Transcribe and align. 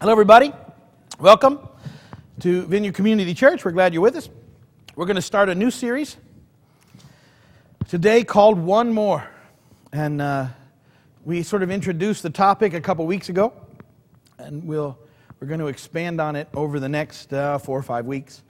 Hello, 0.00 0.12
everybody. 0.12 0.52
Welcome 1.18 1.58
to 2.38 2.62
Vineyard 2.66 2.94
Community 2.94 3.34
Church. 3.34 3.64
We're 3.64 3.72
glad 3.72 3.92
you're 3.92 4.00
with 4.00 4.14
us. 4.14 4.30
We're 4.94 5.06
going 5.06 5.16
to 5.16 5.22
start 5.22 5.48
a 5.48 5.56
new 5.56 5.72
series 5.72 6.16
today 7.88 8.22
called 8.22 8.60
One 8.60 8.92
More. 8.92 9.28
And 9.92 10.22
uh, 10.22 10.46
we 11.24 11.42
sort 11.42 11.64
of 11.64 11.72
introduced 11.72 12.22
the 12.22 12.30
topic 12.30 12.74
a 12.74 12.80
couple 12.80 13.04
weeks 13.06 13.28
ago, 13.28 13.52
and 14.38 14.64
we'll, 14.64 14.96
we're 15.40 15.48
going 15.48 15.58
to 15.58 15.66
expand 15.66 16.20
on 16.20 16.36
it 16.36 16.46
over 16.54 16.78
the 16.78 16.88
next 16.88 17.32
uh, 17.32 17.58
four 17.58 17.76
or 17.76 17.82
five 17.82 18.06
weeks. 18.06 18.44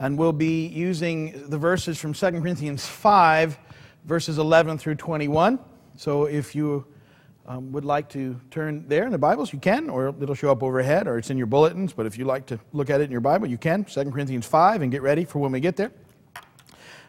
And 0.00 0.18
we'll 0.18 0.32
be 0.32 0.66
using 0.66 1.48
the 1.50 1.58
verses 1.58 2.00
from 2.00 2.14
2 2.14 2.32
Corinthians 2.32 2.84
5, 2.84 3.56
verses 4.06 4.38
11 4.38 4.78
through 4.78 4.96
21. 4.96 5.60
So 5.94 6.24
if 6.24 6.56
you 6.56 6.84
um, 7.50 7.72
would 7.72 7.84
like 7.84 8.08
to 8.08 8.40
turn 8.52 8.84
there 8.86 9.04
in 9.04 9.10
the 9.10 9.18
Bibles, 9.18 9.52
you 9.52 9.58
can, 9.58 9.90
or 9.90 10.14
it'll 10.20 10.36
show 10.36 10.52
up 10.52 10.62
overhead, 10.62 11.08
or 11.08 11.18
it's 11.18 11.30
in 11.30 11.36
your 11.36 11.48
bulletins. 11.48 11.92
But 11.92 12.06
if 12.06 12.16
you 12.16 12.24
like 12.24 12.46
to 12.46 12.60
look 12.72 12.90
at 12.90 13.00
it 13.00 13.04
in 13.04 13.10
your 13.10 13.20
Bible, 13.20 13.48
you 13.48 13.58
can. 13.58 13.82
2 13.82 14.12
Corinthians 14.12 14.46
5, 14.46 14.82
and 14.82 14.92
get 14.92 15.02
ready 15.02 15.24
for 15.24 15.40
when 15.40 15.50
we 15.50 15.58
get 15.58 15.74
there. 15.74 15.90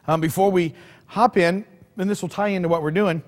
Um, 0.07 0.19
before 0.19 0.49
we 0.49 0.73
hop 1.05 1.37
in, 1.37 1.63
and 1.95 2.09
this 2.09 2.23
will 2.23 2.29
tie 2.29 2.47
into 2.47 2.67
what 2.67 2.81
we're 2.81 2.89
doing, 2.89 3.21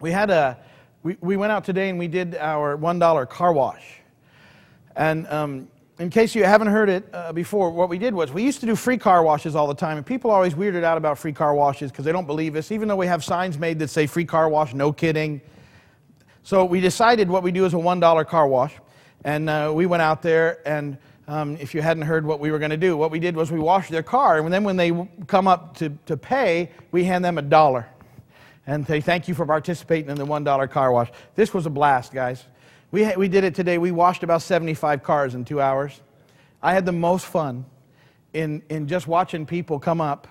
we 0.00 0.10
had 0.10 0.30
a 0.30 0.56
we, 1.02 1.18
we 1.20 1.36
went 1.36 1.52
out 1.52 1.64
today 1.64 1.90
and 1.90 1.98
we 1.98 2.08
did 2.08 2.34
our 2.34 2.78
$1 2.78 3.28
car 3.28 3.52
wash. 3.52 3.84
And 4.96 5.26
um, 5.28 5.68
in 5.98 6.08
case 6.08 6.34
you 6.34 6.44
haven't 6.44 6.68
heard 6.68 6.88
it 6.88 7.04
uh, 7.12 7.34
before, 7.34 7.70
what 7.70 7.90
we 7.90 7.98
did 7.98 8.14
was 8.14 8.32
we 8.32 8.42
used 8.42 8.60
to 8.60 8.66
do 8.66 8.74
free 8.74 8.96
car 8.96 9.22
washes 9.22 9.54
all 9.54 9.66
the 9.66 9.74
time, 9.74 9.98
and 9.98 10.06
people 10.06 10.30
always 10.30 10.54
weirded 10.54 10.82
out 10.82 10.96
about 10.96 11.18
free 11.18 11.32
car 11.34 11.54
washes 11.54 11.90
because 11.90 12.06
they 12.06 12.12
don't 12.12 12.26
believe 12.26 12.56
us, 12.56 12.72
even 12.72 12.88
though 12.88 12.96
we 12.96 13.06
have 13.06 13.22
signs 13.22 13.58
made 13.58 13.78
that 13.80 13.88
say 13.88 14.06
free 14.06 14.24
car 14.24 14.48
wash, 14.48 14.72
no 14.72 14.90
kidding. 14.92 15.42
So 16.46 16.64
we 16.64 16.80
decided 16.80 17.28
what 17.28 17.42
we 17.42 17.50
do 17.50 17.64
is 17.64 17.74
a 17.74 17.76
$1 17.76 18.26
car 18.28 18.46
wash. 18.46 18.72
And 19.24 19.50
uh, 19.50 19.72
we 19.74 19.86
went 19.86 20.00
out 20.00 20.22
there, 20.22 20.60
and 20.64 20.96
um, 21.26 21.56
if 21.56 21.74
you 21.74 21.82
hadn't 21.82 22.04
heard 22.04 22.24
what 22.24 22.38
we 22.38 22.52
were 22.52 22.60
going 22.60 22.70
to 22.70 22.76
do, 22.76 22.96
what 22.96 23.10
we 23.10 23.18
did 23.18 23.34
was 23.34 23.50
we 23.50 23.58
washed 23.58 23.90
their 23.90 24.04
car. 24.04 24.38
And 24.38 24.52
then 24.52 24.62
when 24.62 24.76
they 24.76 25.08
come 25.26 25.48
up 25.48 25.76
to, 25.78 25.90
to 26.06 26.16
pay, 26.16 26.70
we 26.92 27.02
hand 27.02 27.24
them 27.24 27.38
a 27.38 27.42
dollar 27.42 27.88
and 28.64 28.86
say, 28.86 29.00
Thank 29.00 29.26
you 29.26 29.34
for 29.34 29.44
participating 29.44 30.08
in 30.08 30.16
the 30.16 30.24
$1 30.24 30.70
car 30.70 30.92
wash. 30.92 31.10
This 31.34 31.52
was 31.52 31.66
a 31.66 31.70
blast, 31.70 32.12
guys. 32.12 32.44
We, 32.92 33.12
we 33.16 33.26
did 33.26 33.42
it 33.42 33.56
today. 33.56 33.78
We 33.78 33.90
washed 33.90 34.22
about 34.22 34.40
75 34.40 35.02
cars 35.02 35.34
in 35.34 35.44
two 35.44 35.60
hours. 35.60 36.00
I 36.62 36.74
had 36.74 36.86
the 36.86 36.92
most 36.92 37.26
fun 37.26 37.64
in, 38.34 38.62
in 38.68 38.86
just 38.86 39.08
watching 39.08 39.46
people 39.46 39.80
come 39.80 40.00
up. 40.00 40.28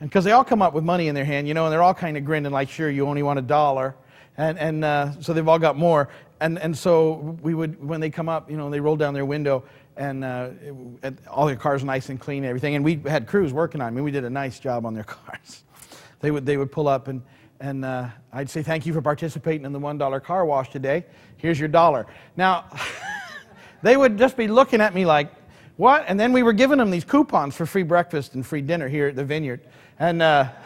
And 0.00 0.10
because 0.10 0.24
they 0.24 0.32
all 0.32 0.44
come 0.44 0.60
up 0.60 0.74
with 0.74 0.84
money 0.84 1.08
in 1.08 1.14
their 1.14 1.24
hand, 1.24 1.48
you 1.48 1.54
know, 1.54 1.64
and 1.64 1.72
they're 1.72 1.82
all 1.82 1.94
kind 1.94 2.18
of 2.18 2.26
grinning 2.26 2.52
like, 2.52 2.68
sure, 2.68 2.90
you 2.90 3.06
only 3.06 3.22
want 3.22 3.38
a 3.38 3.42
dollar 3.42 3.94
and, 4.36 4.58
and 4.58 4.84
uh, 4.84 5.20
so 5.20 5.32
they've 5.32 5.48
all 5.48 5.58
got 5.58 5.76
more. 5.76 6.08
And, 6.40 6.58
and 6.58 6.76
so 6.76 7.38
we 7.42 7.54
would, 7.54 7.82
when 7.82 8.00
they 8.00 8.10
come 8.10 8.28
up, 8.28 8.50
you 8.50 8.56
know, 8.56 8.68
they 8.68 8.80
roll 8.80 8.96
down 8.96 9.14
their 9.14 9.24
window, 9.24 9.64
and 9.96 10.24
uh, 10.24 10.50
it, 11.02 11.18
all 11.28 11.46
their 11.46 11.56
cars 11.56 11.82
nice 11.82 12.10
and 12.10 12.20
clean 12.20 12.38
and 12.38 12.46
everything. 12.46 12.74
And 12.74 12.84
we 12.84 12.96
had 13.06 13.26
crews 13.26 13.52
working 13.52 13.80
on 13.80 13.94
them. 13.94 14.04
We 14.04 14.10
did 14.10 14.24
a 14.24 14.30
nice 14.30 14.60
job 14.60 14.84
on 14.84 14.94
their 14.94 15.04
cars. 15.04 15.64
They 16.20 16.30
would, 16.30 16.44
they 16.44 16.56
would 16.56 16.70
pull 16.70 16.88
up, 16.88 17.08
and, 17.08 17.22
and 17.60 17.84
uh, 17.84 18.08
I'd 18.32 18.50
say, 18.50 18.62
Thank 18.62 18.84
you 18.84 18.92
for 18.92 19.00
participating 19.00 19.64
in 19.64 19.72
the 19.72 19.80
$1 19.80 20.22
car 20.22 20.44
wash 20.44 20.70
today. 20.70 21.06
Here's 21.38 21.58
your 21.58 21.68
dollar. 21.68 22.06
Now, 22.36 22.66
they 23.82 23.96
would 23.96 24.18
just 24.18 24.36
be 24.36 24.48
looking 24.48 24.80
at 24.82 24.94
me 24.94 25.06
like, 25.06 25.32
What? 25.76 26.04
And 26.06 26.20
then 26.20 26.32
we 26.32 26.42
were 26.42 26.52
giving 26.52 26.78
them 26.78 26.90
these 26.90 27.04
coupons 27.04 27.54
for 27.54 27.64
free 27.64 27.82
breakfast 27.82 28.34
and 28.34 28.44
free 28.46 28.62
dinner 28.62 28.88
here 28.88 29.08
at 29.08 29.16
the 29.16 29.24
vineyard. 29.24 29.60
And, 29.98 30.20
uh, 30.20 30.50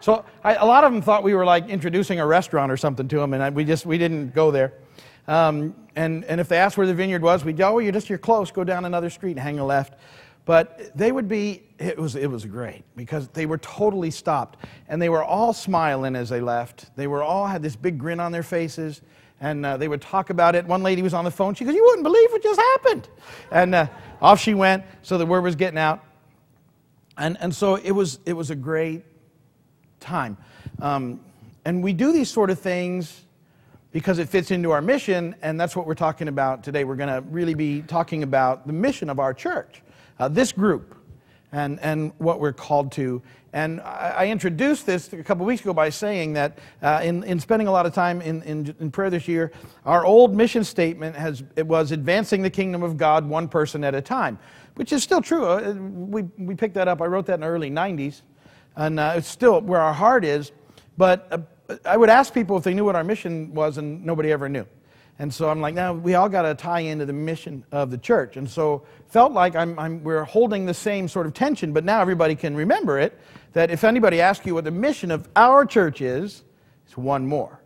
so 0.00 0.24
I, 0.44 0.54
a 0.54 0.64
lot 0.64 0.84
of 0.84 0.92
them 0.92 1.02
thought 1.02 1.22
we 1.22 1.34
were 1.34 1.44
like 1.44 1.68
introducing 1.68 2.20
a 2.20 2.26
restaurant 2.26 2.70
or 2.70 2.76
something 2.76 3.08
to 3.08 3.16
them, 3.16 3.34
and 3.34 3.42
I, 3.42 3.50
we 3.50 3.64
just 3.64 3.86
we 3.86 3.98
didn't 3.98 4.34
go 4.34 4.50
there. 4.50 4.74
Um, 5.28 5.74
and, 5.96 6.24
and 6.26 6.40
if 6.40 6.48
they 6.48 6.58
asked 6.58 6.76
where 6.76 6.86
the 6.86 6.94
vineyard 6.94 7.22
was, 7.22 7.44
we'd 7.44 7.56
go, 7.56 7.74
oh, 7.74 7.78
you're 7.78 7.92
just, 7.92 8.08
you're 8.08 8.18
close, 8.18 8.50
go 8.50 8.64
down 8.64 8.84
another 8.84 9.10
street 9.10 9.32
and 9.32 9.40
hang 9.40 9.58
a 9.58 9.64
left. 9.64 9.94
But 10.44 10.96
they 10.96 11.10
would 11.10 11.26
be, 11.26 11.64
it 11.78 11.98
was, 11.98 12.14
it 12.14 12.30
was 12.30 12.44
great 12.44 12.84
because 12.94 13.26
they 13.28 13.46
were 13.46 13.58
totally 13.58 14.12
stopped. 14.12 14.64
And 14.88 15.02
they 15.02 15.08
were 15.08 15.24
all 15.24 15.52
smiling 15.52 16.14
as 16.14 16.28
they 16.28 16.40
left. 16.40 16.94
They 16.94 17.08
were 17.08 17.22
all 17.22 17.46
had 17.46 17.62
this 17.62 17.74
big 17.74 17.98
grin 17.98 18.20
on 18.20 18.30
their 18.30 18.44
faces. 18.44 19.02
And 19.40 19.66
uh, 19.66 19.76
they 19.76 19.88
would 19.88 20.00
talk 20.00 20.30
about 20.30 20.54
it. 20.54 20.64
One 20.64 20.82
lady 20.82 21.02
was 21.02 21.14
on 21.14 21.24
the 21.24 21.30
phone. 21.30 21.54
She 21.54 21.64
goes, 21.64 21.74
You 21.74 21.84
wouldn't 21.84 22.04
believe 22.04 22.30
what 22.30 22.42
just 22.42 22.60
happened. 22.60 23.08
And 23.50 23.74
uh, 23.74 23.88
off 24.22 24.40
she 24.40 24.54
went. 24.54 24.84
So 25.02 25.18
the 25.18 25.26
word 25.26 25.42
was 25.42 25.56
getting 25.56 25.78
out. 25.78 26.04
And, 27.18 27.36
and 27.40 27.54
so 27.54 27.74
it 27.74 27.90
was, 27.90 28.20
it 28.24 28.34
was 28.34 28.50
a 28.50 28.54
great, 28.54 29.04
time. 30.06 30.36
Um, 30.80 31.20
and 31.64 31.82
we 31.82 31.92
do 31.92 32.12
these 32.12 32.30
sort 32.30 32.48
of 32.48 32.58
things 32.60 33.24
because 33.92 34.18
it 34.18 34.28
fits 34.28 34.50
into 34.50 34.70
our 34.70 34.80
mission, 34.80 35.34
and 35.42 35.60
that's 35.60 35.74
what 35.74 35.86
we're 35.86 35.94
talking 35.94 36.28
about 36.28 36.62
today. 36.62 36.84
We're 36.84 36.96
going 36.96 37.08
to 37.08 37.28
really 37.28 37.54
be 37.54 37.82
talking 37.82 38.22
about 38.22 38.66
the 38.66 38.72
mission 38.72 39.10
of 39.10 39.18
our 39.18 39.34
church, 39.34 39.82
uh, 40.18 40.28
this 40.28 40.52
group, 40.52 40.94
and, 41.52 41.80
and 41.80 42.12
what 42.18 42.38
we're 42.40 42.52
called 42.52 42.92
to. 42.92 43.22
And 43.52 43.80
I, 43.80 44.14
I 44.18 44.26
introduced 44.26 44.84
this 44.84 45.12
a 45.12 45.24
couple 45.24 45.46
weeks 45.46 45.62
ago 45.62 45.72
by 45.72 45.88
saying 45.88 46.34
that 46.34 46.58
uh, 46.82 47.00
in, 47.02 47.24
in 47.24 47.40
spending 47.40 47.68
a 47.68 47.72
lot 47.72 47.86
of 47.86 47.94
time 47.94 48.20
in, 48.20 48.42
in, 48.42 48.74
in, 48.78 48.90
prayer 48.90 49.08
this 49.08 49.26
year, 49.26 49.50
our 49.86 50.04
old 50.04 50.36
mission 50.36 50.62
statement 50.62 51.16
has, 51.16 51.42
it 51.56 51.66
was 51.66 51.90
advancing 51.90 52.42
the 52.42 52.50
kingdom 52.50 52.82
of 52.82 52.98
God 52.98 53.26
one 53.26 53.48
person 53.48 53.82
at 53.82 53.94
a 53.94 54.02
time, 54.02 54.38
which 54.74 54.92
is 54.92 55.02
still 55.02 55.22
true. 55.22 55.46
Uh, 55.46 55.72
we, 55.72 56.22
we 56.36 56.54
picked 56.54 56.74
that 56.74 56.86
up. 56.86 57.00
I 57.00 57.06
wrote 57.06 57.24
that 57.26 57.34
in 57.34 57.40
the 57.40 57.46
early 57.46 57.70
90s 57.70 58.20
and 58.76 59.00
uh, 59.00 59.14
it's 59.16 59.28
still 59.28 59.60
where 59.60 59.80
our 59.80 59.94
heart 59.94 60.24
is. 60.24 60.52
But 60.96 61.26
uh, 61.30 61.76
I 61.84 61.96
would 61.96 62.10
ask 62.10 62.32
people 62.32 62.56
if 62.56 62.64
they 62.64 62.74
knew 62.74 62.84
what 62.84 62.96
our 62.96 63.04
mission 63.04 63.52
was, 63.54 63.78
and 63.78 64.04
nobody 64.04 64.30
ever 64.32 64.48
knew. 64.48 64.66
And 65.18 65.32
so 65.32 65.48
I'm 65.48 65.62
like, 65.62 65.74
now 65.74 65.94
we 65.94 66.14
all 66.14 66.28
got 66.28 66.42
to 66.42 66.54
tie 66.54 66.80
into 66.80 67.06
the 67.06 67.12
mission 67.12 67.64
of 67.72 67.90
the 67.90 67.96
church. 67.96 68.36
And 68.36 68.48
so 68.48 68.84
felt 69.08 69.32
like 69.32 69.56
I'm, 69.56 69.78
I'm, 69.78 70.04
we're 70.04 70.24
holding 70.24 70.66
the 70.66 70.74
same 70.74 71.08
sort 71.08 71.26
of 71.26 71.32
tension, 71.32 71.72
but 71.72 71.84
now 71.84 72.02
everybody 72.02 72.34
can 72.34 72.54
remember 72.54 72.98
it 72.98 73.18
that 73.54 73.70
if 73.70 73.82
anybody 73.82 74.20
asks 74.20 74.44
you 74.44 74.54
what 74.54 74.64
the 74.64 74.70
mission 74.70 75.10
of 75.10 75.26
our 75.34 75.64
church 75.64 76.02
is, 76.02 76.44
it's 76.84 76.98
one 76.98 77.26
more. 77.26 77.62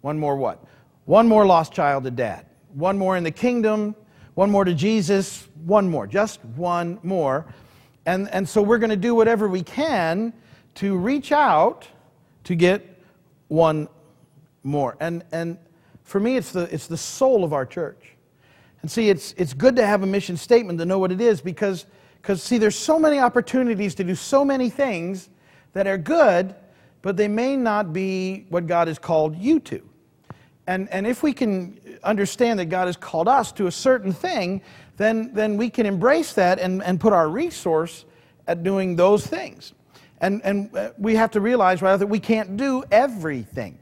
One 0.00 0.18
more 0.18 0.36
what? 0.36 0.64
One 1.04 1.28
more 1.28 1.44
lost 1.44 1.72
child 1.72 2.04
to 2.04 2.10
dad. 2.10 2.46
One 2.72 2.96
more 2.96 3.16
in 3.18 3.24
the 3.24 3.30
kingdom. 3.30 3.94
One 4.34 4.50
more 4.50 4.64
to 4.64 4.72
Jesus. 4.72 5.48
One 5.66 5.90
more. 5.90 6.06
Just 6.06 6.42
one 6.44 6.98
more. 7.02 7.46
And, 8.06 8.30
and 8.30 8.48
so 8.48 8.62
we're 8.62 8.78
going 8.78 8.90
to 8.90 8.96
do 8.96 9.14
whatever 9.14 9.48
we 9.48 9.62
can 9.62 10.32
to 10.76 10.96
reach 10.96 11.32
out 11.32 11.86
to 12.44 12.54
get 12.54 13.02
one 13.48 13.88
more. 14.62 14.96
And, 15.00 15.24
and 15.32 15.58
for 16.04 16.20
me, 16.20 16.36
it's 16.36 16.52
the, 16.52 16.72
it's 16.72 16.86
the 16.86 16.96
soul 16.96 17.44
of 17.44 17.52
our 17.52 17.66
church. 17.66 18.12
And 18.82 18.90
see, 18.90 19.10
it's, 19.10 19.34
it's 19.36 19.52
good 19.52 19.76
to 19.76 19.86
have 19.86 20.02
a 20.02 20.06
mission 20.06 20.36
statement 20.36 20.78
to 20.78 20.84
know 20.84 20.98
what 20.98 21.10
it 21.10 21.20
is 21.20 21.40
because, 21.40 21.86
because, 22.22 22.42
see, 22.42 22.58
there's 22.58 22.76
so 22.76 22.98
many 22.98 23.18
opportunities 23.18 23.94
to 23.96 24.04
do 24.04 24.14
so 24.14 24.44
many 24.44 24.70
things 24.70 25.28
that 25.72 25.86
are 25.86 25.98
good, 25.98 26.54
but 27.02 27.16
they 27.16 27.28
may 27.28 27.56
not 27.56 27.92
be 27.92 28.46
what 28.48 28.66
God 28.66 28.88
has 28.88 28.98
called 28.98 29.36
you 29.36 29.60
to. 29.60 29.82
And, 30.66 30.88
and 30.90 31.06
if 31.06 31.22
we 31.22 31.32
can 31.32 31.78
understand 32.02 32.58
that 32.58 32.66
God 32.66 32.86
has 32.86 32.96
called 32.96 33.28
us 33.28 33.52
to 33.52 33.66
a 33.66 33.72
certain 33.72 34.12
thing, 34.12 34.62
then, 34.96 35.32
then 35.32 35.56
we 35.56 35.70
can 35.70 35.86
embrace 35.86 36.32
that 36.34 36.58
and, 36.58 36.82
and 36.82 37.00
put 37.00 37.12
our 37.12 37.28
resource 37.28 38.04
at 38.46 38.62
doing 38.62 38.96
those 38.96 39.26
things. 39.26 39.72
And, 40.20 40.40
and 40.44 40.74
uh, 40.76 40.90
we 40.98 41.14
have 41.14 41.30
to 41.32 41.40
realize, 41.40 41.82
rather, 41.82 41.98
that 41.98 42.06
we 42.06 42.20
can't 42.20 42.56
do 42.56 42.84
everything, 42.90 43.78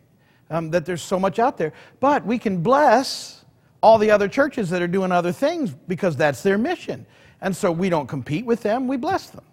um, 0.51 0.71
that 0.71 0.85
there's 0.85 1.03
so 1.03 1.19
much 1.19 1.39
out 1.39 1.57
there. 1.57 1.73
But 2.01 2.27
we 2.27 2.39
can 2.39 2.63
bless 2.63 3.45
all 3.83 3.99
the 3.99 4.11
other 4.11 4.29
churches 4.29 4.71
that 4.71 4.83
are 4.83 4.89
doing 4.89 5.13
other 5.13 5.33
things 5.33 5.75
because 5.87 6.17
that's 6.17 6.43
their 6.43 6.59
mission. 6.59 7.07
And 7.41 7.55
so 7.55 7.71
we 7.71 7.91
don't 7.91 8.07
compete 8.07 8.47
with 8.47 8.63
them, 8.63 8.89
we 8.89 8.97
bless 8.97 9.31
them. 9.31 9.45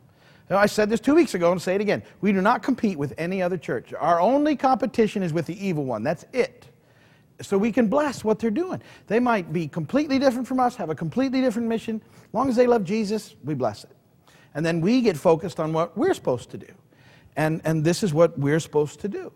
Now, 0.49 0.57
I 0.57 0.65
said 0.65 0.89
this 0.89 0.99
two 0.99 1.15
weeks 1.15 1.33
ago 1.33 1.51
and 1.51 1.61
say 1.61 1.75
it 1.75 1.81
again. 1.81 2.03
We 2.19 2.33
do 2.33 2.41
not 2.41 2.61
compete 2.61 2.97
with 2.97 3.13
any 3.17 3.41
other 3.41 3.57
church. 3.57 3.93
Our 3.97 4.19
only 4.19 4.57
competition 4.57 5.23
is 5.23 5.31
with 5.31 5.45
the 5.45 5.65
evil 5.65 5.85
one. 5.85 6.03
That's 6.03 6.25
it. 6.33 6.67
So 7.41 7.57
we 7.57 7.71
can 7.71 7.87
bless 7.87 8.23
what 8.23 8.37
they're 8.37 8.51
doing. 8.51 8.81
They 9.07 9.19
might 9.19 9.53
be 9.53 9.67
completely 9.67 10.19
different 10.19 10.47
from 10.47 10.59
us, 10.59 10.75
have 10.75 10.89
a 10.89 10.95
completely 10.95 11.41
different 11.41 11.67
mission. 11.67 12.01
As 12.11 12.33
long 12.33 12.49
as 12.49 12.55
they 12.55 12.67
love 12.67 12.83
Jesus, 12.83 13.35
we 13.43 13.53
bless 13.53 13.85
it. 13.85 13.91
And 14.53 14.65
then 14.65 14.81
we 14.81 15.01
get 15.01 15.17
focused 15.17 15.59
on 15.59 15.73
what 15.73 15.97
we're 15.97 16.13
supposed 16.13 16.49
to 16.51 16.57
do. 16.57 16.73
And, 17.35 17.61
and 17.63 17.83
this 17.83 18.03
is 18.03 18.13
what 18.13 18.37
we're 18.37 18.59
supposed 18.59 18.99
to 19.01 19.07
do. 19.07 19.31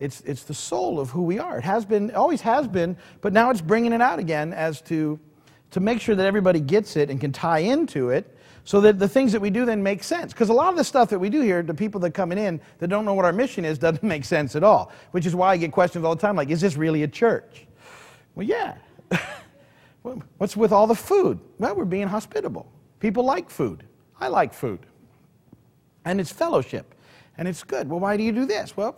It's, 0.00 0.20
it's 0.22 0.42
the 0.42 0.54
soul 0.54 0.98
of 0.98 1.10
who 1.10 1.22
we 1.22 1.38
are. 1.38 1.58
It 1.58 1.64
has 1.64 1.84
been, 1.84 2.10
always 2.14 2.40
has 2.40 2.66
been, 2.66 2.96
but 3.20 3.32
now 3.32 3.50
it's 3.50 3.60
bringing 3.60 3.92
it 3.92 4.00
out 4.00 4.18
again 4.18 4.52
as 4.52 4.80
to, 4.82 5.18
to 5.70 5.80
make 5.80 6.00
sure 6.00 6.14
that 6.14 6.26
everybody 6.26 6.60
gets 6.60 6.96
it 6.96 7.10
and 7.10 7.20
can 7.20 7.32
tie 7.32 7.60
into 7.60 8.10
it 8.10 8.36
so 8.64 8.80
that 8.80 8.98
the 8.98 9.08
things 9.08 9.30
that 9.32 9.40
we 9.40 9.50
do 9.50 9.66
then 9.66 9.82
make 9.82 10.02
sense. 10.02 10.32
Because 10.32 10.48
a 10.48 10.54
lot 10.54 10.70
of 10.70 10.76
the 10.76 10.84
stuff 10.84 11.10
that 11.10 11.18
we 11.18 11.28
do 11.28 11.42
here, 11.42 11.62
the 11.62 11.74
people 11.74 12.00
that 12.00 12.12
coming 12.12 12.38
in 12.38 12.60
that 12.78 12.88
don't 12.88 13.04
know 13.04 13.14
what 13.14 13.24
our 13.24 13.32
mission 13.32 13.64
is, 13.64 13.78
doesn't 13.80 14.02
make 14.02 14.24
sense 14.24 14.56
at 14.56 14.64
all. 14.64 14.90
Which 15.12 15.26
is 15.26 15.34
why 15.34 15.52
I 15.52 15.56
get 15.58 15.70
questions 15.70 16.04
all 16.04 16.14
the 16.14 16.20
time 16.20 16.36
like, 16.36 16.50
is 16.50 16.60
this 16.60 16.76
really 16.76 17.02
a 17.02 17.08
church? 17.08 17.66
Well, 18.34 18.46
yeah. 18.46 18.76
What's 20.38 20.56
with 20.56 20.72
all 20.72 20.86
the 20.86 20.94
food? 20.94 21.38
Well, 21.58 21.76
we're 21.76 21.84
being 21.84 22.08
hospitable. 22.08 22.70
People 23.00 23.24
like 23.24 23.48
food. 23.48 23.84
I 24.20 24.28
like 24.28 24.52
food. 24.54 24.80
And 26.04 26.20
it's 26.20 26.32
fellowship. 26.32 26.94
And 27.38 27.48
it's 27.48 27.64
good. 27.64 27.88
Well, 27.88 28.00
why 28.00 28.16
do 28.16 28.22
you 28.22 28.32
do 28.32 28.46
this? 28.46 28.76
Well, 28.76 28.96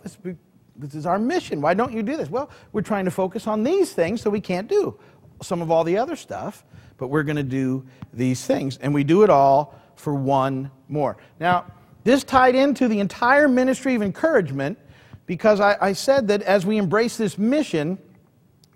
this 0.75 0.95
is 0.95 1.05
our 1.05 1.17
mission. 1.17 1.61
Why 1.61 1.73
don't 1.73 1.91
you 1.91 2.03
do 2.03 2.17
this? 2.17 2.29
Well, 2.29 2.49
we're 2.71 2.81
trying 2.81 3.05
to 3.05 3.11
focus 3.11 3.47
on 3.47 3.63
these 3.63 3.93
things 3.93 4.21
so 4.21 4.29
we 4.29 4.41
can't 4.41 4.67
do 4.67 4.99
some 5.41 5.61
of 5.61 5.71
all 5.71 5.83
the 5.83 5.97
other 5.97 6.15
stuff, 6.15 6.65
but 6.97 7.07
we're 7.07 7.23
going 7.23 7.37
to 7.37 7.43
do 7.43 7.85
these 8.13 8.45
things. 8.45 8.77
And 8.77 8.93
we 8.93 9.03
do 9.03 9.23
it 9.23 9.29
all 9.29 9.75
for 9.95 10.13
one 10.13 10.71
more. 10.87 11.17
Now, 11.39 11.65
this 12.03 12.23
tied 12.23 12.55
into 12.55 12.87
the 12.87 12.99
entire 12.99 13.47
ministry 13.47 13.95
of 13.95 14.01
encouragement 14.01 14.77
because 15.25 15.59
I, 15.59 15.75
I 15.81 15.93
said 15.93 16.27
that 16.29 16.41
as 16.43 16.65
we 16.65 16.77
embrace 16.77 17.17
this 17.17 17.37
mission, 17.37 17.97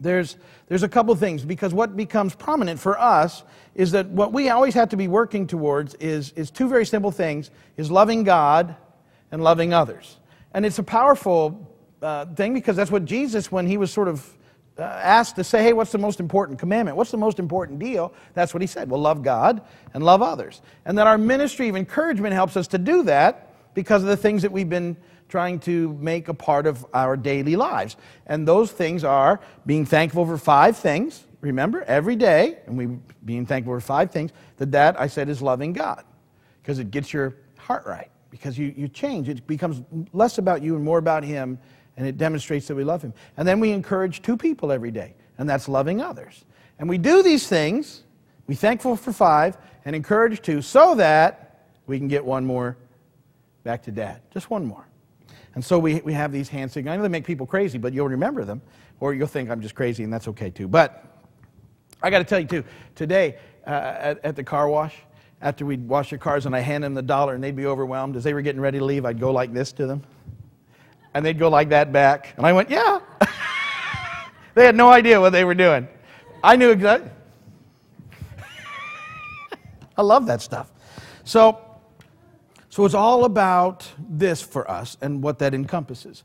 there's, 0.01 0.35
there's 0.67 0.83
a 0.83 0.89
couple 0.89 1.15
things 1.15 1.45
because 1.45 1.73
what 1.73 1.95
becomes 1.95 2.35
prominent 2.35 2.79
for 2.79 2.99
us 2.99 3.43
is 3.75 3.91
that 3.91 4.07
what 4.07 4.33
we 4.33 4.49
always 4.49 4.73
have 4.73 4.89
to 4.89 4.97
be 4.97 5.07
working 5.07 5.47
towards 5.47 5.93
is, 5.95 6.31
is 6.33 6.49
two 6.49 6.67
very 6.67 6.85
simple 6.85 7.11
things 7.11 7.51
is 7.77 7.91
loving 7.91 8.23
god 8.23 8.75
and 9.31 9.43
loving 9.43 9.73
others. 9.73 10.17
And 10.53 10.65
it's 10.65 10.79
a 10.79 10.83
powerful 10.83 11.67
uh, 12.01 12.25
thing 12.25 12.53
because 12.53 12.75
that's 12.75 12.89
what 12.89 13.05
jesus 13.05 13.51
when 13.51 13.67
he 13.67 13.77
was 13.77 13.93
sort 13.93 14.07
of 14.07 14.27
uh, 14.79 14.81
asked 14.81 15.35
to 15.35 15.43
say 15.43 15.61
hey 15.61 15.73
what's 15.73 15.91
the 15.91 15.99
most 15.99 16.19
important 16.19 16.57
commandment? 16.57 16.97
What's 16.97 17.11
the 17.11 17.17
most 17.17 17.37
important 17.37 17.77
deal? 17.77 18.11
That's 18.33 18.53
what 18.53 18.61
he 18.61 18.67
said 18.67 18.89
well 18.89 18.99
love 18.99 19.21
god 19.21 19.61
and 19.93 20.03
love 20.03 20.21
others. 20.21 20.61
And 20.85 20.97
that 20.97 21.05
our 21.05 21.19
ministry 21.19 21.69
of 21.69 21.75
encouragement 21.75 22.33
helps 22.33 22.57
us 22.57 22.67
to 22.69 22.79
do 22.79 23.03
that 23.03 23.73
because 23.75 24.01
of 24.01 24.09
the 24.09 24.17
things 24.17 24.41
that 24.41 24.51
we've 24.51 24.69
been 24.69 24.97
trying 25.31 25.59
to 25.61 25.93
make 25.93 26.27
a 26.27 26.33
part 26.33 26.67
of 26.67 26.85
our 26.93 27.15
daily 27.17 27.55
lives. 27.55 27.95
And 28.27 28.47
those 28.47 28.71
things 28.71 29.03
are 29.03 29.39
being 29.65 29.85
thankful 29.85 30.25
for 30.25 30.37
five 30.37 30.77
things, 30.77 31.23
remember, 31.39 31.83
every 31.83 32.17
day, 32.17 32.59
and 32.67 32.77
we 32.77 32.87
being 33.23 33.45
thankful 33.45 33.73
for 33.73 33.81
five 33.81 34.11
things. 34.11 34.31
That 34.57 34.71
that 34.73 34.99
I 34.99 35.07
said 35.07 35.29
is 35.29 35.41
loving 35.41 35.73
God. 35.73 36.03
Because 36.61 36.77
it 36.77 36.91
gets 36.91 37.13
your 37.13 37.37
heart 37.57 37.85
right. 37.85 38.11
Because 38.29 38.57
you, 38.57 38.73
you 38.75 38.87
change. 38.87 39.29
It 39.29 39.47
becomes 39.47 39.81
less 40.13 40.37
about 40.37 40.61
you 40.61 40.75
and 40.75 40.83
more 40.83 40.99
about 40.99 41.23
him, 41.23 41.57
and 41.97 42.05
it 42.05 42.17
demonstrates 42.17 42.67
that 42.67 42.75
we 42.75 42.83
love 42.83 43.01
him. 43.01 43.13
And 43.37 43.47
then 43.47 43.59
we 43.59 43.71
encourage 43.71 44.21
two 44.21 44.37
people 44.37 44.71
every 44.71 44.91
day, 44.91 45.15
and 45.37 45.49
that's 45.49 45.67
loving 45.69 46.01
others. 46.01 46.45
And 46.77 46.89
we 46.89 46.97
do 46.97 47.23
these 47.23 47.47
things, 47.47 48.03
we 48.47 48.55
thankful 48.55 48.95
for 48.97 49.13
five, 49.13 49.57
and 49.85 49.95
encourage 49.95 50.41
two, 50.41 50.61
so 50.61 50.95
that 50.95 51.67
we 51.87 51.97
can 51.97 52.07
get 52.07 52.23
one 52.25 52.45
more 52.45 52.77
back 53.63 53.83
to 53.83 53.91
dad. 53.91 54.21
Just 54.31 54.49
one 54.49 54.65
more. 54.65 54.85
And 55.53 55.63
so 55.63 55.77
we, 55.77 56.01
we 56.01 56.13
have 56.13 56.31
these 56.31 56.49
hand 56.49 56.71
signals. 56.71 56.93
I 56.93 56.97
know 56.97 57.03
they 57.03 57.09
make 57.09 57.25
people 57.25 57.45
crazy, 57.45 57.77
but 57.77 57.93
you'll 57.93 58.07
remember 58.07 58.45
them, 58.45 58.61
or 58.99 59.13
you'll 59.13 59.27
think 59.27 59.49
I'm 59.49 59.61
just 59.61 59.75
crazy, 59.75 60.03
and 60.03 60.11
that's 60.11 60.27
okay 60.29 60.49
too. 60.49 60.67
But 60.67 61.03
I 62.01 62.09
got 62.09 62.19
to 62.19 62.23
tell 62.23 62.39
you 62.39 62.47
too, 62.47 62.63
today 62.95 63.37
uh, 63.67 63.69
at, 63.69 64.25
at 64.25 64.35
the 64.35 64.43
car 64.43 64.67
wash, 64.69 64.95
after 65.41 65.65
we'd 65.65 65.87
wash 65.87 66.11
their 66.11 66.19
cars 66.19 66.45
and 66.45 66.55
I 66.55 66.59
hand 66.59 66.83
them 66.83 66.93
the 66.93 67.01
dollar 67.01 67.33
and 67.33 67.43
they'd 67.43 67.55
be 67.55 67.65
overwhelmed, 67.65 68.15
as 68.15 68.23
they 68.23 68.33
were 68.33 68.41
getting 68.41 68.61
ready 68.61 68.79
to 68.79 68.85
leave, 68.85 69.05
I'd 69.05 69.19
go 69.19 69.31
like 69.31 69.53
this 69.53 69.71
to 69.73 69.87
them. 69.87 70.03
And 71.13 71.25
they'd 71.25 71.37
go 71.37 71.49
like 71.49 71.69
that 71.69 71.91
back. 71.91 72.33
And 72.37 72.45
I 72.45 72.53
went, 72.53 72.69
yeah. 72.69 72.99
they 74.55 74.65
had 74.65 74.75
no 74.75 74.89
idea 74.89 75.19
what 75.19 75.31
they 75.31 75.43
were 75.43 75.55
doing. 75.55 75.87
I 76.43 76.55
knew 76.55 76.69
exactly. 76.69 77.11
I 79.97 80.01
love 80.01 80.27
that 80.27 80.41
stuff. 80.41 80.71
So, 81.23 81.59
so 82.71 82.85
it's 82.85 82.95
all 82.95 83.25
about 83.25 83.85
this 83.99 84.41
for 84.41 84.69
us 84.71 84.97
and 85.01 85.21
what 85.21 85.39
that 85.39 85.53
encompasses. 85.53 86.23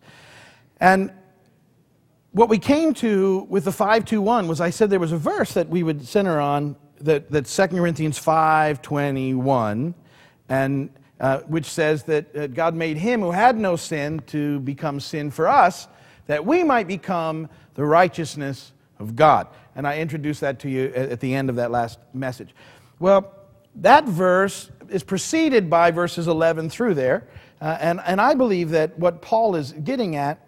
And 0.78 1.12
what 2.30 2.48
we 2.48 2.58
came 2.58 2.94
to 2.94 3.44
with 3.50 3.64
the 3.64 3.72
521 3.72 4.46
was 4.46 4.60
I 4.60 4.70
said 4.70 4.88
there 4.88 5.00
was 5.00 5.10
a 5.10 5.18
verse 5.18 5.54
that 5.54 5.68
we 5.68 5.82
would 5.82 6.06
center 6.06 6.38
on 6.38 6.76
that, 7.00 7.32
that 7.32 7.46
2 7.46 7.66
Corinthians 7.66 8.16
5.21, 8.24 9.92
and, 10.48 10.90
uh, 11.18 11.40
which 11.40 11.66
says 11.66 12.04
that, 12.04 12.32
that 12.32 12.54
God 12.54 12.76
made 12.76 12.96
him 12.96 13.22
who 13.22 13.32
had 13.32 13.58
no 13.58 13.74
sin 13.74 14.20
to 14.28 14.60
become 14.60 15.00
sin 15.00 15.32
for 15.32 15.48
us, 15.48 15.88
that 16.28 16.46
we 16.46 16.62
might 16.62 16.86
become 16.86 17.48
the 17.74 17.84
righteousness 17.84 18.72
of 19.00 19.16
God. 19.16 19.48
And 19.74 19.84
I 19.84 19.98
introduced 19.98 20.42
that 20.42 20.60
to 20.60 20.70
you 20.70 20.92
at, 20.94 21.10
at 21.10 21.20
the 21.20 21.34
end 21.34 21.50
of 21.50 21.56
that 21.56 21.72
last 21.72 21.98
message. 22.14 22.54
Well, 23.00 23.35
that 23.76 24.04
verse 24.04 24.70
is 24.88 25.02
preceded 25.02 25.68
by 25.68 25.90
verses 25.90 26.28
11 26.28 26.70
through 26.70 26.94
there. 26.94 27.28
Uh, 27.60 27.76
and, 27.80 28.00
and 28.06 28.20
I 28.20 28.34
believe 28.34 28.70
that 28.70 28.98
what 28.98 29.22
Paul 29.22 29.56
is 29.56 29.72
getting 29.72 30.16
at 30.16 30.46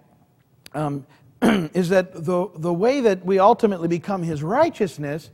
um, 0.75 1.07
is 1.43 1.89
that 1.89 2.13
the, 2.13 2.49
the 2.57 2.73
way 2.73 3.01
that 3.01 3.25
we 3.25 3.39
ultimately 3.39 3.89
become 3.89 4.23
his 4.23 4.43
righteousness 4.43 5.31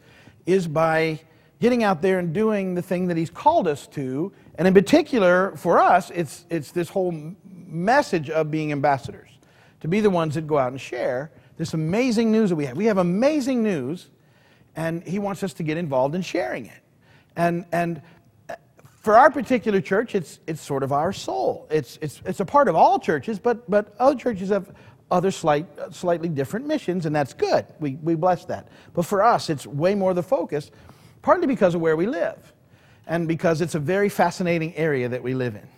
is 0.46 0.66
by 0.66 1.20
getting 1.60 1.82
out 1.82 2.02
there 2.02 2.18
and 2.18 2.32
doing 2.32 2.74
the 2.74 2.82
thing 2.82 3.06
that 3.08 3.16
he's 3.16 3.30
called 3.30 3.66
us 3.66 3.86
to. 3.88 4.32
And 4.56 4.68
in 4.68 4.74
particular, 4.74 5.56
for 5.56 5.78
us, 5.78 6.10
it's, 6.10 6.44
it's 6.50 6.70
this 6.70 6.88
whole 6.88 7.34
message 7.66 8.30
of 8.30 8.50
being 8.50 8.70
ambassadors, 8.70 9.30
to 9.80 9.88
be 9.88 10.00
the 10.00 10.10
ones 10.10 10.34
that 10.34 10.46
go 10.46 10.58
out 10.58 10.72
and 10.72 10.80
share 10.80 11.30
this 11.56 11.74
amazing 11.74 12.32
news 12.32 12.50
that 12.50 12.56
we 12.56 12.66
have. 12.66 12.76
We 12.76 12.86
have 12.86 12.98
amazing 12.98 13.62
news, 13.62 14.10
and 14.76 15.02
he 15.04 15.18
wants 15.18 15.42
us 15.42 15.52
to 15.54 15.62
get 15.62 15.76
involved 15.76 16.14
in 16.14 16.22
sharing 16.22 16.66
it. 16.66 16.83
And, 17.36 17.64
and 17.72 18.02
for 19.00 19.16
our 19.16 19.30
particular 19.30 19.80
church, 19.80 20.14
it's, 20.14 20.40
it's 20.46 20.60
sort 20.60 20.82
of 20.82 20.92
our 20.92 21.12
soul. 21.12 21.66
It's, 21.70 21.98
it's, 22.00 22.22
it's 22.24 22.40
a 22.40 22.44
part 22.44 22.68
of 22.68 22.76
all 22.76 22.98
churches, 22.98 23.38
but, 23.38 23.68
but 23.70 23.94
other 23.98 24.18
churches 24.18 24.48
have 24.48 24.72
other 25.10 25.30
slight, 25.30 25.66
slightly 25.90 26.28
different 26.28 26.66
missions, 26.66 27.06
and 27.06 27.14
that's 27.14 27.34
good. 27.34 27.66
We, 27.80 27.96
we 27.96 28.14
bless 28.14 28.46
that. 28.46 28.68
But 28.94 29.04
for 29.04 29.22
us, 29.22 29.50
it's 29.50 29.66
way 29.66 29.94
more 29.94 30.14
the 30.14 30.22
focus, 30.22 30.70
partly 31.22 31.46
because 31.46 31.74
of 31.74 31.80
where 31.80 31.96
we 31.96 32.06
live, 32.06 32.52
and 33.06 33.28
because 33.28 33.60
it's 33.60 33.74
a 33.74 33.78
very 33.78 34.08
fascinating 34.08 34.74
area 34.74 35.08
that 35.08 35.22
we 35.22 35.34
live 35.34 35.54
in. 35.54 35.68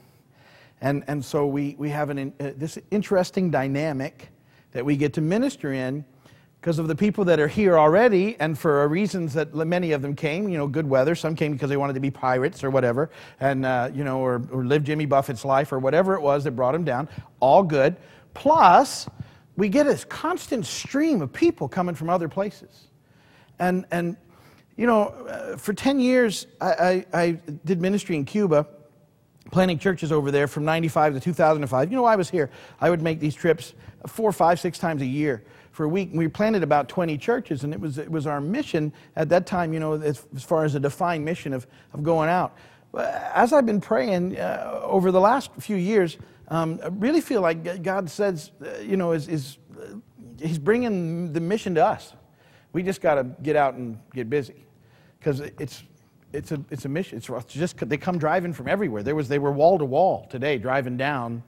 And, 0.80 1.04
and 1.08 1.24
so 1.24 1.46
we, 1.46 1.74
we 1.78 1.90
have 1.90 2.10
an, 2.10 2.32
uh, 2.38 2.50
this 2.56 2.78
interesting 2.90 3.50
dynamic 3.50 4.28
that 4.72 4.84
we 4.84 4.96
get 4.96 5.14
to 5.14 5.20
minister 5.20 5.72
in 5.72 6.04
because 6.66 6.80
of 6.80 6.88
the 6.88 6.96
people 6.96 7.24
that 7.24 7.38
are 7.38 7.46
here 7.46 7.78
already, 7.78 8.34
and 8.40 8.58
for 8.58 8.88
reasons 8.88 9.32
that 9.34 9.54
many 9.54 9.92
of 9.92 10.02
them 10.02 10.16
came, 10.16 10.48
you 10.48 10.58
know, 10.58 10.66
good 10.66 10.90
weather. 10.90 11.14
Some 11.14 11.36
came 11.36 11.52
because 11.52 11.70
they 11.70 11.76
wanted 11.76 11.92
to 11.92 12.00
be 12.00 12.10
pirates 12.10 12.64
or 12.64 12.70
whatever, 12.70 13.08
and, 13.38 13.64
uh, 13.64 13.88
you 13.94 14.02
know, 14.02 14.18
or, 14.18 14.42
or 14.50 14.64
live 14.64 14.82
Jimmy 14.82 15.06
Buffett's 15.06 15.44
life 15.44 15.70
or 15.70 15.78
whatever 15.78 16.16
it 16.16 16.20
was 16.20 16.42
that 16.42 16.56
brought 16.56 16.72
them 16.72 16.82
down. 16.82 17.08
All 17.38 17.62
good. 17.62 17.94
Plus, 18.34 19.08
we 19.56 19.68
get 19.68 19.86
this 19.86 20.04
constant 20.04 20.66
stream 20.66 21.22
of 21.22 21.32
people 21.32 21.68
coming 21.68 21.94
from 21.94 22.10
other 22.10 22.28
places. 22.28 22.88
And, 23.60 23.86
and 23.92 24.16
you 24.76 24.88
know, 24.88 25.10
uh, 25.10 25.56
for 25.56 25.72
10 25.72 26.00
years, 26.00 26.48
I, 26.60 26.72
I, 26.72 27.06
I 27.22 27.30
did 27.64 27.80
ministry 27.80 28.16
in 28.16 28.24
Cuba 28.24 28.66
planting 29.52 29.78
churches 29.78 30.10
over 30.10 30.32
there 30.32 30.48
from 30.48 30.64
95 30.64 31.14
to 31.14 31.20
2005. 31.20 31.92
You 31.92 31.96
know, 31.96 32.04
I 32.04 32.16
was 32.16 32.28
here. 32.28 32.50
I 32.80 32.90
would 32.90 33.02
make 33.02 33.20
these 33.20 33.36
trips 33.36 33.72
four, 34.08 34.32
five, 34.32 34.58
six 34.58 34.80
times 34.80 35.00
a 35.00 35.06
year 35.06 35.44
for 35.76 35.84
a 35.84 35.88
week. 35.88 36.08
We 36.14 36.26
planted 36.26 36.62
about 36.62 36.88
20 36.88 37.18
churches, 37.18 37.62
and 37.62 37.74
it 37.74 37.78
was, 37.78 37.98
it 37.98 38.10
was 38.10 38.26
our 38.26 38.40
mission 38.40 38.94
at 39.14 39.28
that 39.28 39.44
time, 39.44 39.74
you 39.74 39.78
know, 39.78 39.92
as, 39.92 40.26
as 40.34 40.42
far 40.42 40.64
as 40.64 40.74
a 40.74 40.80
defined 40.80 41.22
mission 41.22 41.52
of, 41.52 41.66
of 41.92 42.02
going 42.02 42.30
out. 42.30 42.56
As 42.96 43.52
I've 43.52 43.66
been 43.66 43.82
praying 43.82 44.38
uh, 44.38 44.80
over 44.82 45.12
the 45.12 45.20
last 45.20 45.50
few 45.58 45.76
years, 45.76 46.16
um, 46.48 46.80
I 46.82 46.86
really 46.86 47.20
feel 47.20 47.42
like 47.42 47.82
God 47.82 48.08
says, 48.08 48.52
uh, 48.64 48.78
you 48.78 48.96
know, 48.96 49.12
is, 49.12 49.28
is 49.28 49.58
uh, 49.78 49.96
He's 50.40 50.58
bringing 50.58 51.34
the 51.34 51.40
mission 51.40 51.74
to 51.74 51.84
us. 51.84 52.14
We 52.72 52.82
just 52.82 53.02
got 53.02 53.16
to 53.16 53.24
get 53.42 53.54
out 53.54 53.74
and 53.74 53.98
get 54.14 54.30
busy 54.30 54.64
because 55.18 55.40
it's, 55.40 55.82
it's, 56.32 56.52
a, 56.52 56.64
it's 56.70 56.86
a 56.86 56.88
mission. 56.88 57.18
It's 57.18 57.28
just 57.52 57.76
they 57.86 57.98
come 57.98 58.16
driving 58.16 58.54
from 58.54 58.66
everywhere. 58.66 59.02
There 59.02 59.14
was, 59.14 59.28
they 59.28 59.38
were 59.38 59.52
wall 59.52 59.78
to 59.78 59.84
wall 59.84 60.26
today 60.30 60.56
driving 60.56 60.96
down, 60.96 61.42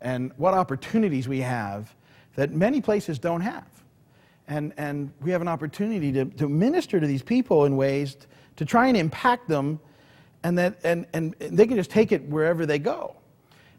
and 0.00 0.32
what 0.36 0.52
opportunities 0.54 1.28
we 1.28 1.42
have 1.42 1.94
that 2.38 2.52
many 2.52 2.80
places 2.80 3.18
don't 3.18 3.40
have. 3.40 3.66
And, 4.46 4.72
and 4.76 5.10
we 5.20 5.32
have 5.32 5.42
an 5.42 5.48
opportunity 5.48 6.12
to, 6.12 6.24
to 6.24 6.48
minister 6.48 7.00
to 7.00 7.06
these 7.06 7.20
people 7.20 7.64
in 7.64 7.76
ways 7.76 8.14
to, 8.14 8.26
to 8.58 8.64
try 8.64 8.86
and 8.86 8.96
impact 8.96 9.48
them, 9.48 9.80
and, 10.44 10.56
that, 10.56 10.78
and, 10.84 11.04
and 11.12 11.34
they 11.40 11.66
can 11.66 11.76
just 11.76 11.90
take 11.90 12.12
it 12.12 12.22
wherever 12.28 12.64
they 12.64 12.78
go. 12.78 13.16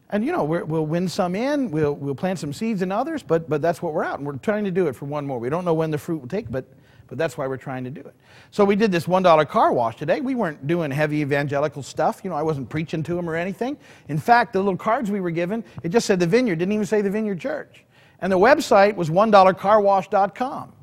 And 0.09 0.25
you 0.25 0.33
know, 0.33 0.43
we 0.43 0.61
will 0.61 0.85
win 0.85 1.07
some 1.07 1.35
in, 1.35 1.71
we'll, 1.71 1.95
we'll 1.95 2.15
plant 2.15 2.37
some 2.37 2.51
seeds 2.51 2.81
in 2.81 2.91
others, 2.91 3.23
but, 3.23 3.49
but 3.49 3.61
that's 3.61 3.81
what 3.81 3.93
we're 3.93 4.03
out. 4.03 4.17
And 4.17 4.27
we're 4.27 4.35
trying 4.35 4.65
to 4.65 4.71
do 4.71 4.87
it 4.87 4.93
for 4.93 5.05
one 5.05 5.25
more. 5.25 5.39
We 5.39 5.49
don't 5.49 5.63
know 5.63 5.73
when 5.73 5.89
the 5.89 5.97
fruit 5.97 6.17
will 6.17 6.27
take, 6.27 6.51
but, 6.51 6.65
but 7.07 7.17
that's 7.17 7.37
why 7.37 7.47
we're 7.47 7.55
trying 7.55 7.85
to 7.85 7.89
do 7.89 8.01
it. 8.01 8.13
So 8.51 8.65
we 8.65 8.75
did 8.75 8.91
this 8.91 9.05
$1 9.05 9.47
car 9.47 9.71
wash 9.71 9.95
today. 9.95 10.19
We 10.19 10.35
weren't 10.35 10.67
doing 10.67 10.91
heavy 10.91 11.21
evangelical 11.21 11.81
stuff. 11.81 12.19
You 12.25 12.29
know, 12.29 12.35
I 12.35 12.43
wasn't 12.43 12.67
preaching 12.67 13.03
to 13.03 13.15
them 13.15 13.29
or 13.29 13.37
anything. 13.37 13.77
In 14.09 14.17
fact, 14.17 14.51
the 14.51 14.59
little 14.59 14.75
cards 14.75 15.09
we 15.09 15.21
were 15.21 15.31
given, 15.31 15.63
it 15.81 15.89
just 15.89 16.05
said 16.05 16.19
the 16.19 16.27
vineyard, 16.27 16.57
didn't 16.57 16.73
even 16.73 16.85
say 16.85 17.01
the 17.01 17.09
vineyard 17.09 17.39
church. 17.39 17.85
And 18.21 18.31
the 18.31 18.37
website 18.37 18.95
was 18.95 19.09
$1carwash.com. 19.09 20.73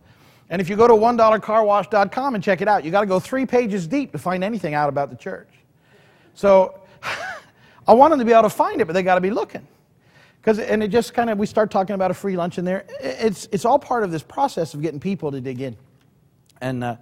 And 0.49 0.61
if 0.61 0.69
you 0.69 0.76
go 0.76 0.87
to 0.87 0.95
$1carwash.com 0.95 2.35
and 2.35 2.45
check 2.45 2.61
it 2.61 2.69
out, 2.69 2.85
you 2.85 2.90
got 2.90 3.00
to 3.00 3.07
go 3.07 3.19
three 3.19 3.47
pages 3.47 3.87
deep 3.87 4.12
to 4.12 4.19
find 4.19 4.45
anything 4.45 4.75
out 4.75 4.88
about 4.88 5.11
the 5.11 5.16
church. 5.16 5.49
So 6.35 6.81
I 7.88 7.95
want 7.95 8.12
them 8.12 8.21
to 8.21 8.25
be 8.25 8.33
able 8.33 8.45
to 8.45 8.50
find 8.50 8.81
it, 8.81 8.87
but 8.87 8.93
they 8.93 9.02
got 9.02 9.16
to 9.16 9.21
be 9.21 9.31
looking. 9.31 9.66
Because, 10.40 10.61
and 10.61 10.83
it 10.83 10.88
just 10.88 11.12
kind 11.12 11.28
of, 11.28 11.38
we 11.38 11.47
start 11.47 11.73
talking 11.73 11.95
about 11.95 12.12
a 12.12 12.14
free 12.14 12.37
lunch 12.37 12.59
in 12.59 12.64
there. 12.64 12.85
It's, 13.00 13.49
it's 13.50 13.64
all 13.64 13.81
part 13.81 14.05
of 14.05 14.12
this 14.12 14.23
process 14.23 14.75
of 14.75 14.83
getting 14.83 15.00
people 15.00 15.33
to 15.33 15.40
dig 15.40 15.61
in 15.61 15.76
and, 16.61 16.85
uh, 16.85 16.97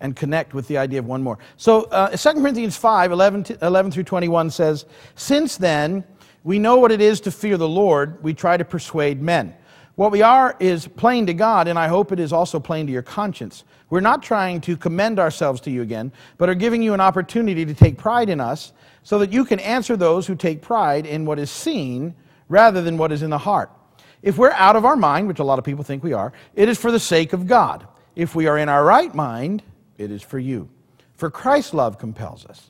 and 0.00 0.16
connect 0.16 0.54
with 0.54 0.66
the 0.66 0.76
idea 0.78 0.98
of 0.98 1.06
one 1.06 1.22
more. 1.22 1.38
So 1.56 1.84
uh, 1.84 2.16
2 2.16 2.40
Corinthians 2.40 2.76
5, 2.76 3.12
11, 3.12 3.44
to, 3.44 3.64
11 3.64 3.92
through 3.92 4.02
21 4.02 4.50
says, 4.50 4.86
Since 5.14 5.56
then, 5.56 6.02
we 6.42 6.58
know 6.58 6.78
what 6.78 6.90
it 6.90 7.00
is 7.00 7.20
to 7.20 7.30
fear 7.30 7.56
the 7.56 7.68
Lord, 7.68 8.20
we 8.24 8.34
try 8.34 8.56
to 8.56 8.64
persuade 8.64 9.22
men. 9.22 9.54
What 10.00 10.12
we 10.12 10.22
are 10.22 10.56
is 10.58 10.88
plain 10.88 11.26
to 11.26 11.34
God, 11.34 11.68
and 11.68 11.78
I 11.78 11.86
hope 11.86 12.10
it 12.10 12.18
is 12.18 12.32
also 12.32 12.58
plain 12.58 12.86
to 12.86 12.92
your 12.92 13.02
conscience. 13.02 13.64
We're 13.90 14.00
not 14.00 14.22
trying 14.22 14.62
to 14.62 14.74
commend 14.74 15.18
ourselves 15.18 15.60
to 15.60 15.70
you 15.70 15.82
again, 15.82 16.10
but 16.38 16.48
are 16.48 16.54
giving 16.54 16.80
you 16.82 16.94
an 16.94 17.02
opportunity 17.02 17.66
to 17.66 17.74
take 17.74 17.98
pride 17.98 18.30
in 18.30 18.40
us 18.40 18.72
so 19.02 19.18
that 19.18 19.30
you 19.30 19.44
can 19.44 19.60
answer 19.60 19.98
those 19.98 20.26
who 20.26 20.34
take 20.34 20.62
pride 20.62 21.04
in 21.04 21.26
what 21.26 21.38
is 21.38 21.50
seen 21.50 22.14
rather 22.48 22.80
than 22.80 22.96
what 22.96 23.12
is 23.12 23.20
in 23.20 23.28
the 23.28 23.36
heart. 23.36 23.70
If 24.22 24.38
we're 24.38 24.52
out 24.52 24.74
of 24.74 24.86
our 24.86 24.96
mind, 24.96 25.28
which 25.28 25.38
a 25.38 25.44
lot 25.44 25.58
of 25.58 25.66
people 25.66 25.84
think 25.84 26.02
we 26.02 26.14
are, 26.14 26.32
it 26.54 26.70
is 26.70 26.78
for 26.78 26.90
the 26.90 26.98
sake 26.98 27.34
of 27.34 27.46
God. 27.46 27.86
If 28.16 28.34
we 28.34 28.46
are 28.46 28.56
in 28.56 28.70
our 28.70 28.82
right 28.82 29.14
mind, 29.14 29.62
it 29.98 30.10
is 30.10 30.22
for 30.22 30.38
you. 30.38 30.70
For 31.12 31.30
Christ's 31.30 31.74
love 31.74 31.98
compels 31.98 32.46
us, 32.46 32.69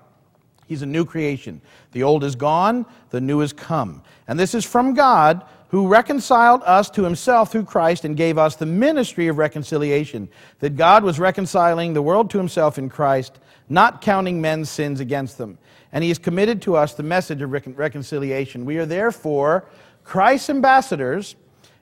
he's 0.71 0.81
a 0.81 0.85
new 0.85 1.03
creation. 1.03 1.59
The 1.91 2.03
old 2.03 2.23
is 2.23 2.37
gone, 2.37 2.85
the 3.09 3.19
new 3.19 3.41
is 3.41 3.51
come. 3.51 4.03
And 4.25 4.39
this 4.39 4.55
is 4.55 4.63
from 4.63 4.93
God, 4.93 5.43
who 5.67 5.89
reconciled 5.89 6.61
us 6.63 6.89
to 6.91 7.03
himself 7.03 7.51
through 7.51 7.65
Christ 7.65 8.05
and 8.05 8.15
gave 8.15 8.37
us 8.37 8.55
the 8.55 8.65
ministry 8.65 9.27
of 9.27 9.37
reconciliation. 9.37 10.29
That 10.59 10.77
God 10.77 11.03
was 11.03 11.19
reconciling 11.19 11.93
the 11.93 12.01
world 12.01 12.29
to 12.29 12.37
himself 12.37 12.77
in 12.77 12.87
Christ, 12.87 13.37
not 13.67 13.99
counting 13.99 14.39
men's 14.39 14.69
sins 14.69 15.01
against 15.01 15.37
them. 15.37 15.57
And 15.91 16.05
he 16.05 16.09
has 16.09 16.17
committed 16.17 16.61
to 16.61 16.77
us 16.77 16.93
the 16.93 17.03
message 17.03 17.41
of 17.41 17.51
reconciliation. 17.51 18.63
We 18.63 18.77
are 18.77 18.85
therefore 18.85 19.65
Christ's 20.05 20.49
ambassadors 20.49 21.35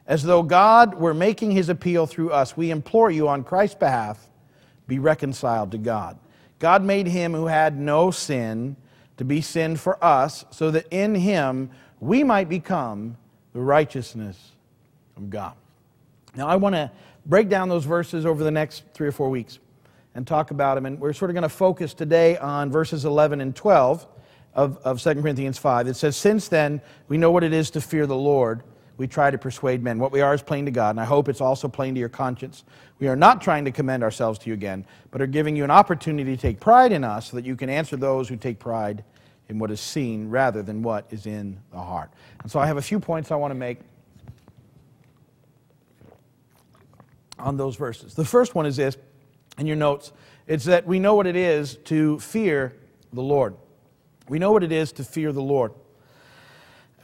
as 0.07 0.23
though 0.23 0.41
God 0.41 0.95
were 0.95 1.13
making 1.13 1.51
his 1.51 1.69
appeal 1.69 2.07
through 2.07 2.31
us. 2.31 2.57
We 2.57 2.71
implore 2.71 3.11
you 3.11 3.27
on 3.27 3.43
Christ's 3.43 3.75
behalf, 3.75 4.29
be 4.87 4.97
reconciled 4.97 5.69
to 5.71 5.77
God. 5.77 6.17
God 6.59 6.83
made 6.83 7.07
him 7.07 7.33
who 7.33 7.47
had 7.47 7.77
no 7.77 8.11
sin 8.11 8.75
to 9.17 9.25
be 9.25 9.41
sin 9.41 9.75
for 9.75 10.01
us, 10.03 10.45
so 10.51 10.71
that 10.71 10.87
in 10.91 11.15
him 11.15 11.71
we 11.99 12.23
might 12.23 12.47
become 12.47 13.17
the 13.53 13.59
righteousness 13.59 14.51
of 15.17 15.29
God. 15.29 15.53
Now, 16.35 16.47
I 16.47 16.55
want 16.55 16.75
to 16.75 16.91
break 17.25 17.49
down 17.49 17.69
those 17.69 17.85
verses 17.85 18.25
over 18.25 18.43
the 18.43 18.51
next 18.51 18.83
three 18.93 19.07
or 19.07 19.11
four 19.11 19.29
weeks 19.29 19.59
and 20.15 20.25
talk 20.25 20.51
about 20.51 20.75
them. 20.75 20.85
And 20.85 20.99
we're 20.99 21.13
sort 21.13 21.31
of 21.31 21.35
going 21.35 21.43
to 21.43 21.49
focus 21.49 21.93
today 21.93 22.37
on 22.37 22.71
verses 22.71 23.05
11 23.05 23.41
and 23.41 23.55
12 23.55 24.07
of, 24.53 24.77
of 24.77 25.01
2 25.01 25.15
Corinthians 25.15 25.57
5. 25.57 25.87
It 25.87 25.95
says, 25.95 26.15
Since 26.15 26.47
then, 26.47 26.81
we 27.07 27.17
know 27.17 27.31
what 27.31 27.43
it 27.43 27.53
is 27.53 27.69
to 27.71 27.81
fear 27.81 28.05
the 28.05 28.15
Lord 28.15 28.63
we 28.99 29.07
try 29.07 29.31
to 29.31 29.37
persuade 29.37 29.81
men. 29.81 29.97
What 29.97 30.11
we 30.11 30.19
are 30.19 30.33
is 30.33 30.41
plain 30.41 30.65
to 30.65 30.71
God, 30.71 30.91
and 30.91 30.99
I 30.99 31.05
hope 31.05 31.29
it's 31.29 31.39
also 31.39 31.69
plain 31.69 31.93
to 31.93 31.99
your 31.99 32.09
conscience. 32.09 32.65
We 32.99 33.07
are 33.07 33.15
not 33.15 33.41
trying 33.41 33.65
to 33.65 33.71
commend 33.71 34.03
ourselves 34.03 34.39
to 34.39 34.49
you 34.49 34.53
again, 34.53 34.85
but 35.11 35.21
are 35.21 35.27
giving 35.27 35.55
you 35.55 35.63
an 35.63 35.71
opportunity 35.71 36.35
to 36.35 36.41
take 36.41 36.59
pride 36.59 36.91
in 36.91 37.03
us 37.03 37.29
so 37.29 37.37
that 37.37 37.45
you 37.45 37.55
can 37.55 37.69
answer 37.69 37.95
those 37.95 38.27
who 38.27 38.35
take 38.35 38.59
pride 38.59 39.03
in 39.47 39.57
what 39.57 39.71
is 39.71 39.79
seen 39.79 40.29
rather 40.29 40.61
than 40.61 40.83
what 40.83 41.07
is 41.09 41.25
in 41.25 41.59
the 41.71 41.79
heart. 41.79 42.11
And 42.41 42.51
so 42.51 42.59
I 42.59 42.67
have 42.67 42.77
a 42.77 42.81
few 42.81 42.99
points 42.99 43.31
I 43.31 43.35
want 43.35 43.51
to 43.51 43.55
make 43.55 43.79
on 47.37 47.55
those 47.55 47.77
verses. 47.77 48.13
The 48.13 48.25
first 48.25 48.53
one 48.53 48.65
is 48.65 48.75
this 48.75 48.97
in 49.57 49.65
your 49.65 49.77
notes 49.77 50.11
it's 50.45 50.65
that 50.65 50.85
we 50.87 50.99
know 50.99 51.13
what 51.13 51.27
it 51.27 51.35
is 51.35 51.75
to 51.85 52.19
fear 52.19 52.75
the 53.13 53.21
Lord. 53.21 53.55
We 54.27 54.39
know 54.39 54.51
what 54.51 54.63
it 54.63 54.71
is 54.71 54.91
to 54.93 55.03
fear 55.03 55.31
the 55.31 55.41
Lord 55.41 55.73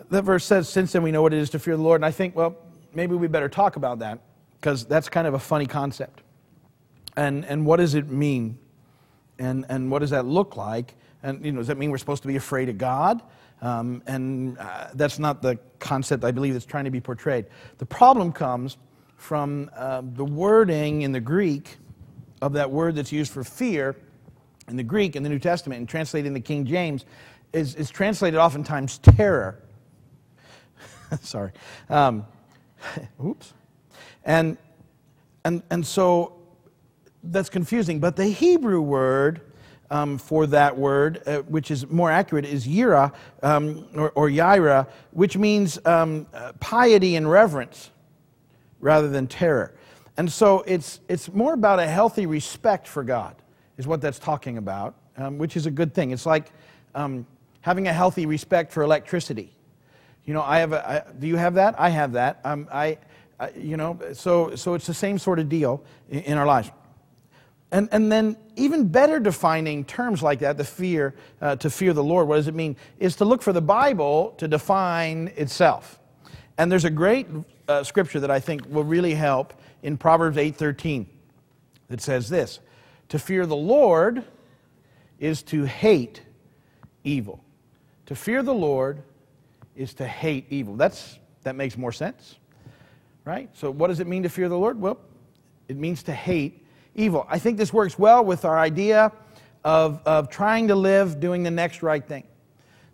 that 0.10 0.24
verse 0.24 0.46
says, 0.46 0.70
Since 0.70 0.92
then 0.92 1.04
we 1.04 1.12
know 1.12 1.22
what 1.22 1.34
it 1.34 1.40
is 1.40 1.50
to 1.52 1.60
fear 1.60 1.76
the 1.76 1.84
Lord. 1.84 2.00
And 2.00 2.06
I 2.06 2.12
think, 2.12 2.36
well, 2.36 2.56
maybe 2.94 3.16
we 3.16 3.28
better 3.28 3.50
talk 3.50 3.76
about 3.76 4.00
that 4.00 4.20
because 4.60 4.86
that's 4.86 5.10
kind 5.10 5.28
of 5.28 5.34
a 5.34 5.40
funny 5.40 5.66
concept. 5.66 6.22
And, 7.16 7.46
and 7.46 7.66
what 7.66 7.78
does 7.78 7.96
it 7.96 8.10
mean? 8.10 8.58
And, 9.40 9.66
and 9.70 9.92
what 9.92 10.00
does 10.00 10.10
that 10.10 10.26
look 10.26 10.58
like? 10.58 10.96
And 11.24 11.46
you 11.46 11.52
know, 11.52 11.60
does 11.60 11.68
that 11.68 11.78
mean 11.78 11.92
we're 11.92 11.98
supposed 11.98 12.22
to 12.24 12.28
be 12.28 12.36
afraid 12.36 12.70
of 12.70 12.78
God? 12.78 13.22
Um, 13.62 14.04
and 14.06 14.58
uh, 14.58 14.90
that's 14.94 15.18
not 15.18 15.42
the 15.42 15.58
concept 15.80 16.24
I 16.24 16.32
believe 16.32 16.54
that's 16.54 16.66
trying 16.66 16.86
to 16.86 16.92
be 16.92 17.02
portrayed. 17.02 17.46
The 17.78 17.86
problem 17.86 18.32
comes 18.32 18.78
from 19.18 19.70
uh, 19.76 20.02
the 20.04 20.26
wording 20.26 21.02
in 21.02 21.12
the 21.12 21.20
Greek 21.20 21.78
of 22.42 22.54
that 22.54 22.70
word 22.70 22.96
that's 22.96 23.12
used 23.12 23.32
for 23.32 23.44
fear 23.44 23.96
in 24.68 24.76
the 24.76 24.84
Greek 24.84 25.16
in 25.16 25.24
the 25.24 25.30
New 25.30 25.40
Testament 25.40 25.80
and 25.80 25.88
translated 25.88 26.34
the 26.34 26.40
King 26.40 26.66
James 26.66 27.06
is, 27.54 27.76
is 27.76 27.90
translated 27.90 28.40
oftentimes 28.40 28.98
terror. 29.00 29.62
Sorry. 31.22 31.52
Um, 31.90 32.26
oops. 33.26 33.54
And, 34.26 34.58
and, 35.44 35.64
and 35.70 35.86
so 35.86 36.34
that's 37.24 37.50
confusing. 37.50 38.00
But 38.00 38.16
the 38.16 38.26
Hebrew 38.26 38.82
word 38.82 39.42
um, 39.92 40.18
for 40.18 40.48
that 40.48 40.76
word, 40.76 41.22
uh, 41.28 41.40
which 41.42 41.70
is 41.70 41.88
more 41.88 42.12
accurate, 42.12 42.46
is 42.46 42.68
yira 42.68 43.14
um, 43.44 43.88
or, 43.96 44.12
or 44.12 44.30
yaira, 44.30 44.88
which 45.12 45.38
means 45.38 45.80
um, 45.86 46.26
uh, 46.34 46.54
piety 46.60 47.16
and 47.16 47.30
reverence 47.30 47.92
rather 48.80 49.10
than 49.10 49.28
terror. 49.28 49.76
And 50.18 50.32
so 50.32 50.62
it's, 50.62 51.02
it's 51.08 51.32
more 51.32 51.54
about 51.54 51.80
a 51.80 51.88
healthy 51.88 52.26
respect 52.26 52.88
for 52.88 53.04
God, 53.04 53.36
is 53.78 53.86
what 53.86 54.02
that's 54.02 54.20
talking 54.20 54.58
about, 54.58 54.96
um, 55.18 55.38
which 55.38 55.56
is 55.56 55.66
a 55.66 55.72
good 55.72 55.94
thing. 55.94 56.12
It's 56.12 56.26
like 56.26 56.52
um, 56.96 57.28
having 57.62 57.88
a 57.88 57.94
healthy 57.94 58.26
respect 58.26 58.72
for 58.72 58.82
electricity. 58.84 59.54
You 60.26 60.34
know, 60.34 60.42
I 60.42 60.60
have 60.60 60.74
a, 60.74 60.90
I, 60.90 61.12
do 61.20 61.28
you 61.28 61.36
have 61.36 61.56
that? 61.56 61.80
I 61.80 61.90
have 61.90 62.14
that. 62.14 62.40
Um, 62.44 62.68
I, 62.72 62.98
You 63.56 63.78
know, 63.78 64.00
so, 64.14 64.56
so 64.56 64.76
it's 64.76 64.88
the 64.88 64.94
same 64.94 65.18
sort 65.18 65.40
of 65.40 65.50
deal 65.50 65.84
in, 66.10 66.20
in 66.22 66.38
our 66.38 66.46
lives. 66.46 66.72
And, 67.72 67.90
and 67.92 68.12
then, 68.12 68.38
even 68.56 68.88
better 68.88 69.20
defining 69.20 69.84
terms 69.84 70.24
like 70.24 70.40
that, 70.40 70.56
the 70.56 70.64
fear, 70.64 71.16
uh, 71.42 71.58
to 71.58 71.70
fear 71.70 71.92
the 71.92 72.04
Lord, 72.04 72.28
what 72.28 72.38
does 72.38 72.48
it 72.48 72.56
mean? 72.56 72.78
Is 73.00 73.18
to 73.18 73.26
look 73.26 73.42
for 73.42 73.52
the 73.52 73.62
Bible 73.62 74.34
to 74.38 74.48
define 74.48 75.34
itself. 75.36 76.00
And 76.58 76.72
there's 76.72 76.86
a 76.86 76.90
great 76.90 77.28
uh, 77.68 77.84
scripture 77.84 78.20
that 78.22 78.32
I 78.32 78.40
think 78.40 78.66
will 78.70 78.86
really 78.86 79.14
help 79.14 79.54
in 79.84 79.98
Proverbs 79.98 80.38
8:13 80.38 81.08
that 81.90 82.02
says 82.02 82.30
this: 82.30 82.60
"To 83.10 83.20
fear 83.20 83.46
the 83.46 83.56
Lord 83.58 84.24
is 85.20 85.44
to 85.44 85.66
hate 85.66 86.22
evil." 87.04 87.44
To 88.06 88.16
fear 88.16 88.44
the 88.44 88.54
Lord 88.54 89.02
is 89.76 89.94
to 89.96 90.08
hate 90.08 90.46
evil. 90.50 90.76
That's, 90.76 91.20
that 91.44 91.56
makes 91.56 91.78
more 91.78 91.92
sense, 91.92 92.38
right? 93.26 93.50
So, 93.54 93.72
what 93.72 93.88
does 93.88 94.00
it 94.00 94.08
mean 94.08 94.24
to 94.24 94.30
fear 94.30 94.48
the 94.48 94.58
Lord? 94.58 94.80
Well, 94.80 95.00
it 95.68 95.76
means 95.76 96.04
to 96.04 96.14
hate 96.14 96.66
evil. 96.94 97.26
I 97.30 97.40
think 97.40 97.58
this 97.58 97.74
works 97.74 98.00
well 98.00 98.24
with 98.24 98.46
our 98.46 98.58
idea 98.58 99.12
of, 99.64 100.02
of 100.06 100.30
trying 100.30 100.68
to 100.70 100.76
live 100.76 101.20
doing 101.20 101.44
the 101.44 101.52
next 101.52 101.84
right 101.84 102.06
thing. 102.06 102.24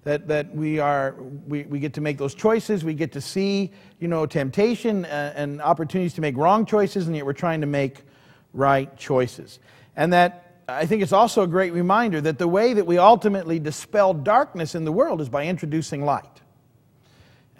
That, 0.04 0.28
that 0.30 0.56
we, 0.56 0.80
are, 0.80 1.16
we, 1.46 1.62
we 1.64 1.80
get 1.80 1.94
to 1.94 2.02
make 2.02 2.18
those 2.18 2.34
choices, 2.34 2.84
we 2.84 2.96
get 2.96 3.12
to 3.12 3.22
see 3.22 3.72
you 4.00 4.08
know, 4.08 4.26
temptation 4.26 5.06
and, 5.06 5.38
and 5.38 5.62
opportunities 5.62 6.16
to 6.16 6.22
make 6.22 6.36
wrong 6.38 6.66
choices, 6.66 7.06
and 7.06 7.16
yet 7.16 7.24
we're 7.24 7.34
trying 7.34 7.62
to 7.62 7.68
make 7.68 8.04
right 8.52 8.98
choices. 8.98 9.60
And 9.96 10.12
that 10.14 10.64
I 10.68 10.88
think 10.88 11.04
it's 11.04 11.14
also 11.14 11.44
a 11.44 11.48
great 11.48 11.74
reminder 11.74 12.20
that 12.22 12.40
the 12.40 12.48
way 12.48 12.74
that 12.74 12.88
we 12.88 12.98
ultimately 12.98 13.60
dispel 13.60 14.16
darkness 14.16 14.74
in 14.74 14.86
the 14.86 14.92
world 14.92 15.22
is 15.22 15.30
by 15.30 15.46
introducing 15.46 16.04
light. 16.04 16.42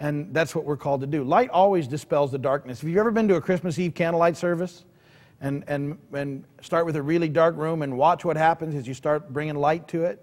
And 0.02 0.34
that's 0.34 0.52
what 0.52 0.64
we're 0.64 0.76
called 0.76 1.00
to 1.02 1.06
do. 1.06 1.22
Light 1.22 1.48
always 1.50 1.86
dispels 1.86 2.32
the 2.32 2.38
darkness. 2.38 2.80
Have 2.80 2.90
you 2.90 2.98
ever 2.98 3.12
been 3.12 3.28
to 3.28 3.36
a 3.36 3.40
Christmas 3.40 3.78
Eve 3.78 3.94
candlelight 3.94 4.36
service? 4.36 4.84
And, 5.40 5.62
and, 5.68 5.96
and 6.12 6.42
start 6.60 6.86
with 6.86 6.96
a 6.96 7.02
really 7.02 7.28
dark 7.28 7.56
room 7.56 7.82
and 7.82 7.96
watch 7.96 8.24
what 8.24 8.36
happens 8.36 8.74
as 8.74 8.88
you 8.88 8.94
start 8.94 9.32
bringing 9.32 9.54
light 9.54 9.86
to 9.88 10.02
it 10.02 10.20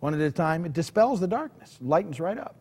one 0.00 0.12
at 0.12 0.20
a 0.20 0.32
time. 0.32 0.64
It 0.64 0.72
dispels 0.72 1.20
the 1.20 1.28
darkness, 1.28 1.78
lightens 1.80 2.18
right 2.18 2.36
up. 2.36 2.56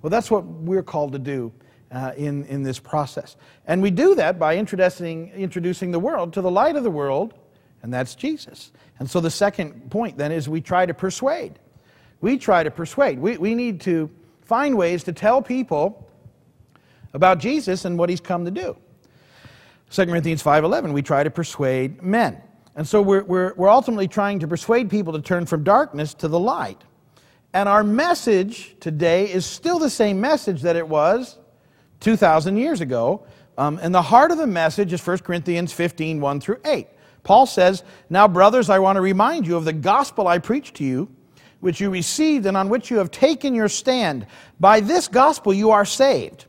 Well, 0.00 0.08
that's 0.08 0.30
what 0.30 0.46
we're 0.46 0.82
called 0.82 1.12
to 1.12 1.18
do 1.18 1.52
uh, 1.92 2.12
in, 2.16 2.46
in 2.46 2.62
this 2.62 2.78
process. 2.78 3.36
And 3.66 3.82
we 3.82 3.90
do 3.90 4.14
that 4.14 4.38
by 4.38 4.56
introducing, 4.56 5.28
introducing 5.32 5.90
the 5.90 6.00
world 6.00 6.32
to 6.32 6.40
the 6.40 6.50
light 6.50 6.76
of 6.76 6.84
the 6.84 6.90
world, 6.90 7.34
and 7.82 7.92
that's 7.92 8.14
Jesus. 8.14 8.72
And 8.98 9.10
so 9.10 9.20
the 9.20 9.30
second 9.30 9.90
point 9.90 10.16
then 10.16 10.32
is 10.32 10.48
we 10.48 10.62
try 10.62 10.86
to 10.86 10.94
persuade. 10.94 11.58
We 12.22 12.38
try 12.38 12.62
to 12.62 12.70
persuade. 12.70 13.18
We, 13.18 13.36
we 13.36 13.54
need 13.54 13.82
to 13.82 14.08
find 14.48 14.78
ways 14.78 15.04
to 15.04 15.12
tell 15.12 15.42
people 15.42 16.10
about 17.12 17.38
Jesus 17.38 17.84
and 17.84 17.98
what 17.98 18.08
he's 18.08 18.20
come 18.20 18.46
to 18.46 18.50
do. 18.50 18.76
2 19.90 20.06
Corinthians 20.06 20.42
5.11, 20.42 20.92
we 20.94 21.02
try 21.02 21.22
to 21.22 21.30
persuade 21.30 22.02
men. 22.02 22.40
And 22.74 22.88
so 22.88 23.02
we're, 23.02 23.24
we're, 23.24 23.52
we're 23.54 23.68
ultimately 23.68 24.08
trying 24.08 24.38
to 24.38 24.48
persuade 24.48 24.88
people 24.88 25.12
to 25.12 25.20
turn 25.20 25.44
from 25.44 25.64
darkness 25.64 26.14
to 26.14 26.28
the 26.28 26.38
light. 26.38 26.82
And 27.52 27.68
our 27.68 27.84
message 27.84 28.76
today 28.80 29.30
is 29.30 29.44
still 29.44 29.78
the 29.78 29.90
same 29.90 30.18
message 30.18 30.62
that 30.62 30.76
it 30.76 30.88
was 30.88 31.38
2,000 32.00 32.56
years 32.56 32.80
ago. 32.80 33.26
Um, 33.58 33.78
and 33.82 33.94
the 33.94 34.02
heart 34.02 34.30
of 34.30 34.38
the 34.38 34.46
message 34.46 34.94
is 34.94 35.06
1 35.06 35.18
Corinthians 35.18 35.74
15, 35.74 36.22
1 36.22 36.40
through 36.40 36.60
8. 36.64 36.86
Paul 37.22 37.44
says, 37.44 37.82
Now, 38.08 38.26
brothers, 38.26 38.70
I 38.70 38.78
want 38.78 38.96
to 38.96 39.02
remind 39.02 39.46
you 39.46 39.56
of 39.56 39.66
the 39.66 39.74
gospel 39.74 40.26
I 40.26 40.38
preached 40.38 40.76
to 40.76 40.84
you 40.84 41.08
which 41.60 41.80
you 41.80 41.90
received 41.90 42.46
and 42.46 42.56
on 42.56 42.68
which 42.68 42.90
you 42.90 42.98
have 42.98 43.10
taken 43.10 43.54
your 43.54 43.68
stand. 43.68 44.26
By 44.60 44.80
this 44.80 45.08
gospel 45.08 45.52
you 45.52 45.70
are 45.70 45.84
saved, 45.84 46.46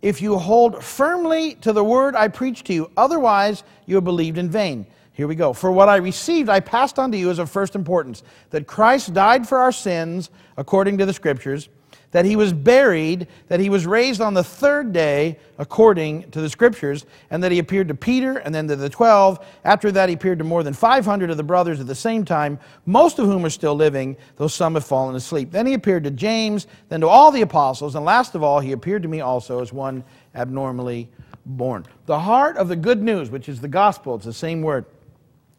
if 0.00 0.20
you 0.20 0.36
hold 0.38 0.82
firmly 0.82 1.54
to 1.56 1.72
the 1.72 1.84
word 1.84 2.14
I 2.16 2.28
preached 2.28 2.66
to 2.66 2.74
you. 2.74 2.90
Otherwise, 2.96 3.64
you 3.86 3.94
have 3.94 4.04
believed 4.04 4.38
in 4.38 4.50
vain. 4.50 4.86
Here 5.12 5.28
we 5.28 5.34
go. 5.34 5.52
For 5.52 5.70
what 5.70 5.88
I 5.88 5.96
received, 5.96 6.48
I 6.48 6.60
passed 6.60 6.98
on 6.98 7.12
to 7.12 7.18
you 7.18 7.30
as 7.30 7.38
of 7.38 7.50
first 7.50 7.74
importance 7.74 8.22
that 8.50 8.66
Christ 8.66 9.12
died 9.12 9.46
for 9.46 9.58
our 9.58 9.72
sins, 9.72 10.30
according 10.56 10.98
to 10.98 11.06
the 11.06 11.12
Scriptures 11.12 11.68
that 12.12 12.26
he 12.26 12.36
was 12.36 12.52
buried, 12.52 13.26
that 13.48 13.58
he 13.58 13.68
was 13.68 13.86
raised 13.86 14.20
on 14.20 14.34
the 14.34 14.44
third 14.44 14.92
day, 14.92 15.38
according 15.58 16.30
to 16.30 16.40
the 16.40 16.48
scriptures, 16.48 17.06
and 17.30 17.42
that 17.42 17.50
he 17.50 17.58
appeared 17.58 17.88
to 17.88 17.94
Peter 17.94 18.38
and 18.38 18.54
then 18.54 18.68
to 18.68 18.76
the 18.76 18.88
twelve. 18.88 19.44
After 19.64 19.90
that, 19.92 20.08
he 20.08 20.14
appeared 20.14 20.38
to 20.38 20.44
more 20.44 20.62
than 20.62 20.74
500 20.74 21.30
of 21.30 21.38
the 21.38 21.42
brothers 21.42 21.80
at 21.80 21.86
the 21.86 21.94
same 21.94 22.24
time, 22.24 22.58
most 22.86 23.18
of 23.18 23.26
whom 23.26 23.44
are 23.44 23.50
still 23.50 23.74
living, 23.74 24.16
though 24.36 24.46
some 24.46 24.74
have 24.74 24.84
fallen 24.84 25.16
asleep. 25.16 25.50
Then 25.50 25.66
he 25.66 25.72
appeared 25.72 26.04
to 26.04 26.10
James, 26.10 26.66
then 26.90 27.00
to 27.00 27.08
all 27.08 27.30
the 27.30 27.40
apostles, 27.40 27.94
and 27.94 28.04
last 28.04 28.34
of 28.34 28.42
all, 28.42 28.60
he 28.60 28.72
appeared 28.72 29.02
to 29.02 29.08
me 29.08 29.20
also 29.20 29.62
as 29.62 29.72
one 29.72 30.04
abnormally 30.34 31.08
born. 31.46 31.86
The 32.04 32.20
heart 32.20 32.58
of 32.58 32.68
the 32.68 32.76
good 32.76 33.02
news, 33.02 33.30
which 33.30 33.48
is 33.48 33.60
the 33.60 33.68
gospel, 33.68 34.16
it's 34.16 34.26
the 34.26 34.34
same 34.34 34.60
word, 34.60 34.84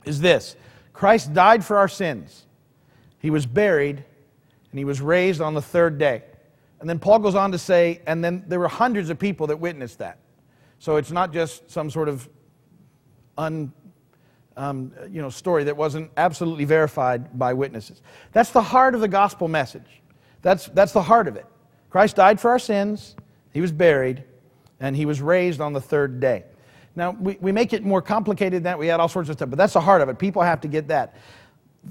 is 0.06 0.22
this 0.22 0.56
Christ 0.94 1.34
died 1.34 1.66
for 1.66 1.78
our 1.78 1.88
sins, 1.88 2.46
he 3.18 3.32
was 3.32 3.48
buried, 3.48 4.04
and 4.70 4.78
he 4.80 4.86
was 4.86 5.02
raised 5.02 5.42
on 5.42 5.56
the 5.56 5.62
third 5.62 5.98
day. 5.98 6.24
And 6.84 6.90
then 6.90 7.00
Paul 7.00 7.20
goes 7.20 7.34
on 7.34 7.54
to 7.54 7.58
say, 7.58 8.02
and 8.06 8.22
then 8.22 8.44
there 8.46 8.60
were 8.60 8.68
hundreds 8.68 9.10
of 9.10 9.18
people 9.18 9.48
that 9.48 9.56
witnessed 9.56 10.00
that. 10.00 10.18
So 10.80 10.98
it's 10.98 11.12
not 11.12 11.32
just 11.32 11.72
some 11.72 11.90
sort 11.90 12.10
of 12.10 12.28
un, 13.38 13.72
um, 14.58 14.92
you 15.10 15.22
know, 15.22 15.30
story 15.30 15.64
that 15.64 15.78
wasn't 15.78 16.12
absolutely 16.18 16.66
verified 16.66 17.40
by 17.40 17.54
witnesses. 17.54 18.02
That's 18.34 18.50
the 18.50 18.62
heart 18.62 18.96
of 18.96 19.00
the 19.00 19.08
gospel 19.08 19.48
message. 19.48 20.02
That's, 20.42 20.66
that's 20.66 20.92
the 20.92 21.02
heart 21.02 21.30
of 21.30 21.38
it. 21.38 21.46
Christ 21.90 22.18
died 22.18 22.38
for 22.38 22.52
our 22.52 22.60
sins, 22.60 23.16
he 23.54 23.62
was 23.62 23.72
buried, 23.72 24.26
and 24.82 24.94
he 24.94 25.06
was 25.06 25.22
raised 25.22 25.62
on 25.62 25.72
the 25.72 25.80
third 25.80 26.20
day. 26.20 26.44
Now, 26.98 27.12
we, 27.12 27.38
we 27.40 27.54
make 27.54 27.72
it 27.72 27.86
more 27.86 28.02
complicated 28.02 28.58
than 28.58 28.64
that. 28.64 28.78
We 28.78 28.90
add 28.90 29.00
all 29.00 29.08
sorts 29.08 29.30
of 29.30 29.38
stuff, 29.38 29.50
but 29.50 29.58
that's 29.58 29.72
the 29.72 29.80
heart 29.80 30.02
of 30.02 30.10
it. 30.10 30.20
People 30.20 30.42
have 30.42 30.60
to 30.60 30.68
get 30.68 30.90
that. 30.90 31.16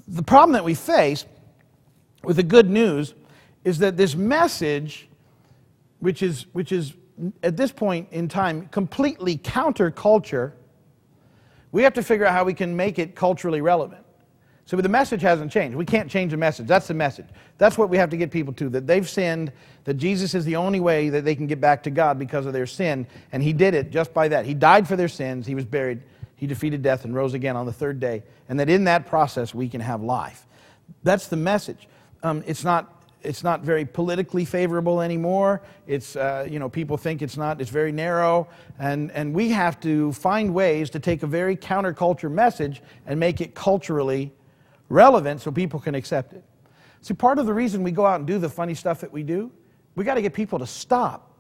The 0.07 0.23
problem 0.23 0.53
that 0.53 0.65
we 0.65 0.75
face 0.75 1.25
with 2.23 2.37
the 2.37 2.43
good 2.43 2.69
news 2.69 3.15
is 3.64 3.78
that 3.78 3.97
this 3.97 4.14
message, 4.14 5.09
which 6.00 6.23
is, 6.23 6.47
which 6.52 6.73
is 6.73 6.95
at 7.42 7.57
this 7.57 7.73
point 7.73 8.09
in 8.11 8.28
time 8.28 8.69
completely 8.69 9.38
counterculture, 9.38 10.52
we 11.71 11.83
have 11.83 11.95
to 11.95 12.02
figure 12.02 12.26
out 12.26 12.33
how 12.33 12.45
we 12.45 12.54
can 12.54 12.76
make 12.76 12.99
it 12.99 13.14
culturally 13.14 13.61
relevant. 13.61 14.04
So 14.64 14.76
the 14.76 14.88
message 14.88 15.23
hasn't 15.23 15.50
changed. 15.50 15.76
We 15.76 15.85
can't 15.85 16.11
change 16.11 16.31
the 16.31 16.37
message. 16.37 16.66
That's 16.66 16.87
the 16.87 16.95
message. 16.95 17.26
That's 17.59 17.76
what 17.76 17.90
we 17.90 17.97
have 17.97 18.11
to 18.11 18.16
get 18.16 18.31
people 18.31 18.52
to 18.54 18.69
that 18.71 18.87
they've 18.87 19.09
sinned, 19.09 19.52
that 19.85 19.95
Jesus 19.95 20.35
is 20.35 20.45
the 20.45 20.57
only 20.57 20.81
way 20.81 21.09
that 21.09 21.25
they 21.25 21.35
can 21.35 21.47
get 21.47 21.61
back 21.61 21.83
to 21.83 21.90
God 21.90 22.19
because 22.19 22.47
of 22.47 22.52
their 22.52 22.66
sin. 22.66 23.07
And 23.33 23.42
He 23.42 23.52
did 23.52 23.75
it 23.75 23.90
just 23.90 24.14
by 24.14 24.28
that. 24.28 24.47
He 24.47 24.54
died 24.54 24.87
for 24.87 24.97
their 24.97 25.09
sins, 25.09 25.47
He 25.47 25.54
was 25.54 25.64
buried, 25.64 26.02
He 26.37 26.47
defeated 26.47 26.81
death, 26.81 27.04
and 27.04 27.14
rose 27.14 27.35
again 27.35 27.57
on 27.57 27.66
the 27.66 27.73
third 27.73 27.99
day. 27.99 28.23
And 28.49 28.61
that 28.61 28.69
in 28.69 28.85
that 28.85 29.07
process 29.07 29.54
we 29.54 29.69
can 29.69 29.81
have 29.81 30.02
life. 30.02 30.47
That's 31.02 31.26
the 31.26 31.37
message. 31.37 31.88
Um, 32.23 32.45
it's 32.47 32.62
not 32.62 33.01
it's 33.25 33.43
not 33.43 33.62
very 33.62 33.85
politically 33.85 34.45
favorable 34.45 35.00
anymore. 35.00 35.62
It's, 35.87 36.17
uh, 36.17 36.47
you 36.49 36.59
know, 36.59 36.69
people 36.69 36.97
think 36.97 37.23
it's 37.23 37.37
not, 37.37 37.61
it's 37.61 37.71
very 37.71 37.93
narrow. 37.93 38.49
And, 38.79 39.11
and 39.12 39.35
we 39.35 39.50
have 39.50 39.81
to 39.81 40.12
find 40.12 40.52
ways 40.52 40.91
to 40.91 41.00
take 41.00 41.23
a 41.23 41.26
very 41.26 41.57
counterculture 41.57 42.31
message 42.31 42.83
and 43.07 43.19
make 43.19 43.41
it 43.41 43.55
culturally 43.55 44.33
relevant 44.88 45.41
so 45.41 45.50
people 45.50 45.81
can 45.81 45.95
accept 45.95 46.33
it. 46.33 46.45
See, 47.00 47.14
part 47.14 47.38
of 47.38 47.47
the 47.47 47.55
reason 47.55 47.83
we 47.83 47.91
go 47.91 48.07
out 48.07 48.21
and 48.21 48.26
do 48.26 48.38
the 48.38 48.49
funny 48.49 48.75
stuff 48.75 49.00
that 49.00 49.12
we 49.12 49.23
do, 49.23 49.50
we 49.95 50.05
got 50.05 50.14
to 50.14 50.23
get 50.23 50.35
people 50.35 50.59
to 50.59 50.67
stop 50.67 51.33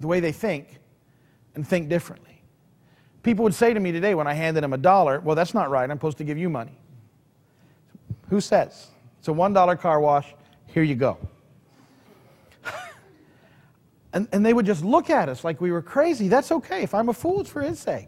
the 0.00 0.06
way 0.06 0.20
they 0.20 0.32
think 0.32 0.78
and 1.54 1.66
think 1.66 1.88
differently. 1.88 2.42
People 3.22 3.42
would 3.42 3.54
say 3.54 3.74
to 3.74 3.80
me 3.80 3.92
today 3.92 4.14
when 4.14 4.26
I 4.26 4.34
handed 4.34 4.62
them 4.62 4.72
a 4.72 4.78
dollar, 4.78 5.20
well, 5.20 5.36
that's 5.36 5.54
not 5.54 5.70
right. 5.70 5.90
I'm 5.90 5.96
supposed 5.96 6.18
to 6.18 6.24
give 6.24 6.38
you 6.38 6.48
money. 6.48 6.78
Who 8.30 8.40
says? 8.40 8.88
It's 9.18 9.28
a 9.28 9.32
$1 9.32 9.80
car 9.80 10.00
wash. 10.00 10.34
Here 10.78 10.84
you 10.84 10.94
go. 10.94 11.18
and, 14.12 14.28
and 14.30 14.46
they 14.46 14.52
would 14.52 14.64
just 14.64 14.84
look 14.84 15.10
at 15.10 15.28
us 15.28 15.42
like 15.42 15.60
we 15.60 15.72
were 15.72 15.82
crazy. 15.82 16.28
That's 16.28 16.52
okay. 16.52 16.84
If 16.84 16.94
I'm 16.94 17.08
a 17.08 17.12
fool, 17.12 17.40
it's 17.40 17.50
for 17.50 17.62
his 17.62 17.80
sake. 17.80 18.06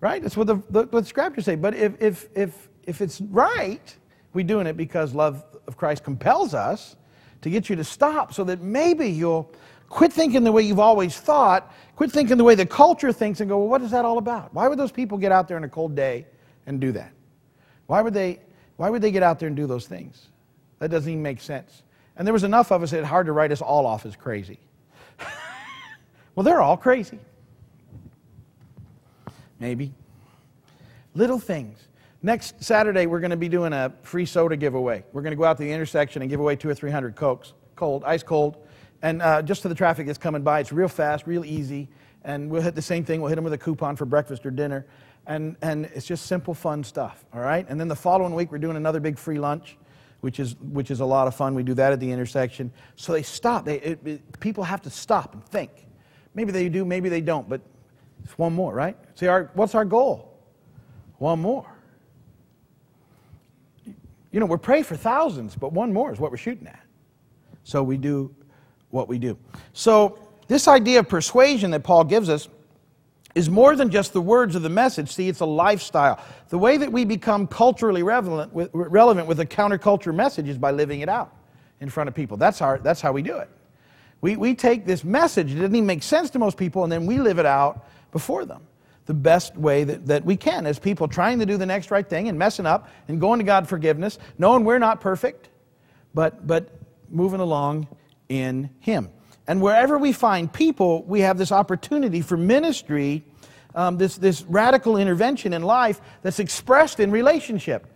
Right? 0.00 0.22
That's 0.22 0.34
what 0.34 0.46
the, 0.46 0.62
the, 0.70 0.84
what 0.84 1.06
scriptures 1.06 1.44
say. 1.44 1.54
But 1.54 1.74
if, 1.74 2.00
if, 2.00 2.28
if, 2.34 2.70
if 2.84 3.02
it's 3.02 3.20
right, 3.20 3.94
we're 4.32 4.46
doing 4.46 4.66
it 4.66 4.74
because 4.74 5.12
love 5.12 5.44
of 5.66 5.76
Christ 5.76 6.02
compels 6.02 6.54
us 6.54 6.96
to 7.42 7.50
get 7.50 7.68
you 7.68 7.76
to 7.76 7.84
stop 7.84 8.32
so 8.32 8.42
that 8.44 8.62
maybe 8.62 9.10
you'll 9.10 9.52
quit 9.90 10.14
thinking 10.14 10.44
the 10.44 10.52
way 10.52 10.62
you've 10.62 10.80
always 10.80 11.18
thought, 11.18 11.74
quit 11.94 12.10
thinking 12.10 12.38
the 12.38 12.44
way 12.44 12.54
the 12.54 12.64
culture 12.64 13.12
thinks, 13.12 13.40
and 13.40 13.50
go, 13.50 13.58
well, 13.58 13.68
what 13.68 13.82
is 13.82 13.90
that 13.90 14.06
all 14.06 14.16
about? 14.16 14.54
Why 14.54 14.66
would 14.66 14.78
those 14.78 14.92
people 14.92 15.18
get 15.18 15.30
out 15.30 15.46
there 15.46 15.58
on 15.58 15.64
a 15.64 15.68
cold 15.68 15.94
day 15.94 16.24
and 16.64 16.80
do 16.80 16.90
that? 16.92 17.12
Why 17.86 18.00
would 18.00 18.14
they, 18.14 18.40
why 18.78 18.88
would 18.88 19.02
they 19.02 19.10
get 19.10 19.22
out 19.22 19.38
there 19.38 19.48
and 19.48 19.54
do 19.54 19.66
those 19.66 19.86
things? 19.86 20.28
That 20.82 20.90
doesn't 20.90 21.08
even 21.08 21.22
make 21.22 21.40
sense. 21.40 21.84
And 22.16 22.26
there 22.26 22.32
was 22.32 22.42
enough 22.42 22.72
of 22.72 22.82
us 22.82 22.92
it's 22.92 23.06
hard 23.06 23.26
to 23.26 23.32
write 23.32 23.52
us 23.52 23.62
all 23.62 23.86
off 23.86 24.04
as 24.04 24.16
crazy. 24.16 24.58
well, 26.34 26.42
they're 26.42 26.60
all 26.60 26.76
crazy. 26.76 27.20
Maybe. 29.60 29.94
Little 31.14 31.38
things. 31.38 31.78
Next 32.20 32.64
Saturday, 32.64 33.06
we're 33.06 33.20
going 33.20 33.30
to 33.30 33.36
be 33.36 33.48
doing 33.48 33.72
a 33.72 33.92
free 34.02 34.26
soda 34.26 34.56
giveaway. 34.56 35.04
We're 35.12 35.22
going 35.22 35.30
to 35.30 35.36
go 35.36 35.44
out 35.44 35.56
to 35.58 35.62
the 35.62 35.70
intersection 35.70 36.20
and 36.20 36.28
give 36.28 36.40
away 36.40 36.56
two 36.56 36.68
or 36.68 36.74
three 36.74 36.90
hundred 36.90 37.14
Cokes, 37.14 37.52
cold, 37.76 38.02
ice 38.02 38.24
cold. 38.24 38.56
And 39.02 39.22
uh, 39.22 39.40
just 39.40 39.62
to 39.62 39.68
the 39.68 39.76
traffic 39.76 40.06
that's 40.06 40.18
coming 40.18 40.42
by, 40.42 40.58
it's 40.58 40.72
real 40.72 40.88
fast, 40.88 41.28
real 41.28 41.44
easy. 41.44 41.88
And 42.24 42.50
we'll 42.50 42.62
hit 42.62 42.74
the 42.74 42.82
same 42.82 43.04
thing. 43.04 43.20
We'll 43.20 43.28
hit 43.28 43.36
them 43.36 43.44
with 43.44 43.52
a 43.52 43.58
coupon 43.58 43.94
for 43.94 44.04
breakfast 44.04 44.44
or 44.44 44.50
dinner. 44.50 44.84
And, 45.28 45.54
and 45.62 45.84
it's 45.94 46.06
just 46.06 46.26
simple, 46.26 46.54
fun 46.54 46.82
stuff, 46.82 47.24
all 47.32 47.40
right? 47.40 47.64
And 47.68 47.78
then 47.78 47.86
the 47.86 47.94
following 47.94 48.34
week, 48.34 48.50
we're 48.50 48.58
doing 48.58 48.76
another 48.76 48.98
big 48.98 49.16
free 49.16 49.38
lunch 49.38 49.76
which 50.22 50.38
is, 50.38 50.54
which 50.60 50.90
is 50.90 51.00
a 51.00 51.04
lot 51.04 51.26
of 51.26 51.34
fun. 51.34 51.54
We 51.54 51.64
do 51.64 51.74
that 51.74 51.92
at 51.92 51.98
the 52.00 52.10
intersection. 52.10 52.72
So 52.94 53.12
they 53.12 53.24
stop. 53.24 53.64
They, 53.64 53.80
it, 53.80 54.06
it, 54.06 54.40
people 54.40 54.62
have 54.64 54.80
to 54.82 54.90
stop 54.90 55.34
and 55.34 55.44
think. 55.44 55.70
Maybe 56.34 56.52
they 56.52 56.68
do, 56.68 56.84
maybe 56.84 57.08
they 57.08 57.20
don't, 57.20 57.48
but 57.48 57.60
it's 58.24 58.38
one 58.38 58.52
more, 58.52 58.72
right? 58.72 58.96
See, 59.16 59.26
our, 59.26 59.50
what's 59.54 59.74
our 59.74 59.84
goal? 59.84 60.38
One 61.18 61.40
more. 61.40 61.66
You 64.30 64.38
know, 64.40 64.46
we're 64.46 64.58
praying 64.58 64.84
for 64.84 64.96
thousands, 64.96 65.56
but 65.56 65.72
one 65.72 65.92
more 65.92 66.12
is 66.12 66.20
what 66.20 66.30
we're 66.30 66.36
shooting 66.36 66.68
at. 66.68 66.84
So 67.64 67.82
we 67.82 67.96
do 67.96 68.32
what 68.90 69.08
we 69.08 69.18
do. 69.18 69.36
So, 69.72 70.18
this 70.46 70.68
idea 70.68 71.00
of 71.00 71.08
persuasion 71.08 71.70
that 71.72 71.82
Paul 71.82 72.04
gives 72.04 72.28
us 72.28 72.48
is 73.34 73.48
more 73.48 73.76
than 73.76 73.90
just 73.90 74.12
the 74.12 74.20
words 74.20 74.54
of 74.54 74.62
the 74.62 74.68
message. 74.68 75.12
See, 75.12 75.28
it's 75.28 75.40
a 75.40 75.46
lifestyle. 75.46 76.22
The 76.48 76.58
way 76.58 76.76
that 76.76 76.92
we 76.92 77.04
become 77.04 77.46
culturally 77.46 78.02
relevant 78.02 78.52
with, 78.52 78.70
relevant 78.72 79.26
with 79.26 79.40
a 79.40 79.46
counterculture 79.46 80.14
message 80.14 80.48
is 80.48 80.58
by 80.58 80.70
living 80.70 81.00
it 81.00 81.08
out 81.08 81.34
in 81.80 81.88
front 81.88 82.08
of 82.08 82.14
people. 82.14 82.36
That's, 82.36 82.60
our, 82.60 82.78
that's 82.78 83.00
how 83.00 83.12
we 83.12 83.22
do 83.22 83.38
it. 83.38 83.48
We, 84.20 84.36
we 84.36 84.54
take 84.54 84.86
this 84.86 85.02
message, 85.02 85.50
it 85.50 85.56
doesn't 85.56 85.74
even 85.74 85.86
make 85.86 86.02
sense 86.02 86.30
to 86.30 86.38
most 86.38 86.56
people, 86.56 86.84
and 86.84 86.92
then 86.92 87.06
we 87.06 87.18
live 87.18 87.38
it 87.38 87.46
out 87.46 87.86
before 88.12 88.44
them 88.44 88.62
the 89.06 89.14
best 89.14 89.56
way 89.56 89.84
that, 89.84 90.06
that 90.06 90.24
we 90.24 90.36
can 90.36 90.64
as 90.64 90.78
people 90.78 91.08
trying 91.08 91.38
to 91.40 91.46
do 91.46 91.56
the 91.56 91.66
next 91.66 91.90
right 91.90 92.08
thing 92.08 92.28
and 92.28 92.38
messing 92.38 92.66
up 92.66 92.88
and 93.08 93.20
going 93.20 93.40
to 93.40 93.44
God 93.44 93.68
forgiveness, 93.68 94.18
knowing 94.38 94.64
we're 94.64 94.78
not 94.78 95.00
perfect, 95.00 95.48
but, 96.14 96.46
but 96.46 96.68
moving 97.10 97.40
along 97.40 97.88
in 98.28 98.70
Him. 98.78 99.10
And 99.46 99.60
wherever 99.60 99.98
we 99.98 100.12
find 100.12 100.52
people, 100.52 101.02
we 101.04 101.20
have 101.20 101.38
this 101.38 101.50
opportunity 101.50 102.20
for 102.20 102.36
ministry, 102.36 103.24
um, 103.74 103.98
this, 103.98 104.16
this 104.16 104.42
radical 104.42 104.96
intervention 104.96 105.52
in 105.52 105.62
life 105.62 106.00
that's 106.22 106.38
expressed 106.38 107.00
in 107.00 107.10
relationship. 107.10 107.86